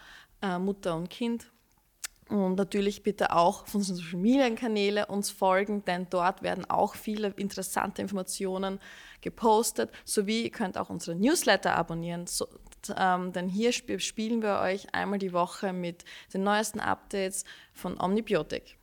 äh, 0.43 0.59
Mutter 0.59 0.95
und 0.95 1.09
Kind 1.09 1.51
und 2.29 2.55
natürlich 2.57 3.03
bitte 3.03 3.35
auch 3.35 3.63
auf 3.63 3.75
unseren 3.75 3.97
Social 3.97 4.19
Media 4.19 4.49
Kanäle 4.51 5.07
uns 5.07 5.31
folgen, 5.31 5.85
denn 5.85 6.07
dort 6.09 6.43
werden 6.43 6.69
auch 6.69 6.95
viele 6.95 7.29
interessante 7.37 8.01
Informationen 8.01 8.81
gepostet, 9.21 9.91
sowie 10.05 10.45
ihr 10.45 10.51
könnt 10.51 10.79
auch 10.79 10.91
unsere 10.91 11.17
Newsletter 11.17 11.75
abonnieren, 11.75 12.27
so, 12.27 12.47
ähm, 12.97 13.33
denn 13.33 13.49
hier 13.49 13.71
sp 13.73 13.99
spielen 13.99 14.43
wir 14.43 14.61
euch 14.61 14.95
einmal 14.95 15.19
die 15.19 15.33
Woche 15.33 15.73
mit 15.73 16.05
den 16.33 16.45
neuesten 16.45 16.81
Updates 16.81 17.45
von 17.73 18.01
Omnibiotik. 18.01 18.79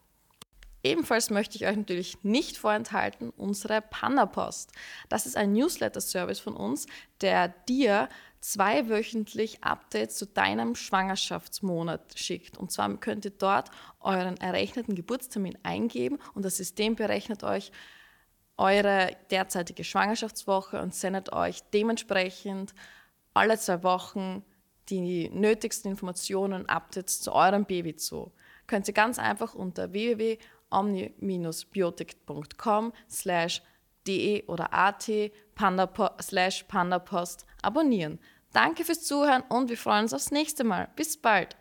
Ebenfalls 0.83 1.29
möchte 1.29 1.57
ich 1.57 1.67
euch 1.67 1.77
natürlich 1.77 2.23
nicht 2.23 2.57
vorenthalten 2.57 3.29
unsere 3.29 3.81
Panna-Post. 3.81 4.71
Das 5.09 5.27
ist 5.27 5.37
ein 5.37 5.53
Newsletter-Service 5.53 6.39
von 6.39 6.55
uns, 6.55 6.87
der 7.21 7.49
dir 7.49 8.09
zweiwöchentlich 8.41 9.63
Updates 9.63 10.17
zu 10.17 10.25
deinem 10.25 10.75
Schwangerschaftsmonat 10.75 12.17
schickt. 12.17 12.57
Und 12.57 12.71
zwar 12.71 12.89
könnt 12.97 13.25
ihr 13.25 13.31
dort 13.31 13.69
euren 13.99 14.37
errechneten 14.37 14.95
Geburtstermin 14.95 15.57
eingeben 15.63 16.17
und 16.33 16.43
das 16.43 16.57
System 16.57 16.95
berechnet 16.95 17.43
euch 17.43 17.71
eure 18.57 19.15
derzeitige 19.29 19.83
Schwangerschaftswoche 19.83 20.81
und 20.81 20.93
sendet 20.93 21.33
euch 21.33 21.61
dementsprechend 21.73 22.73
alle 23.33 23.57
zwei 23.57 23.81
Wochen 23.83 24.45
die 24.89 25.29
nötigsten 25.29 25.91
Informationen 25.91 26.61
und 26.61 26.69
Updates 26.69 27.21
zu 27.21 27.33
eurem 27.33 27.65
Baby 27.65 27.95
zu. 27.95 28.31
Könnt 28.67 28.87
ihr 28.87 28.93
ganz 28.93 29.17
einfach 29.19 29.53
unter 29.53 29.93
www.omni-biotik.com 29.93 32.93
slash 33.09 33.61
de 34.07 34.43
oder 34.47 34.73
at 34.73 35.09
pandapo 35.55 36.09
slash 36.19 36.63
pandapost 36.63 37.45
abonnieren. 37.61 38.19
Danke 38.53 38.83
fürs 38.83 39.03
Zuhören 39.03 39.43
und 39.49 39.69
wir 39.69 39.77
freuen 39.77 40.03
uns 40.03 40.13
aufs 40.13 40.31
nächste 40.31 40.63
Mal. 40.63 40.89
Bis 40.95 41.17
bald! 41.17 41.55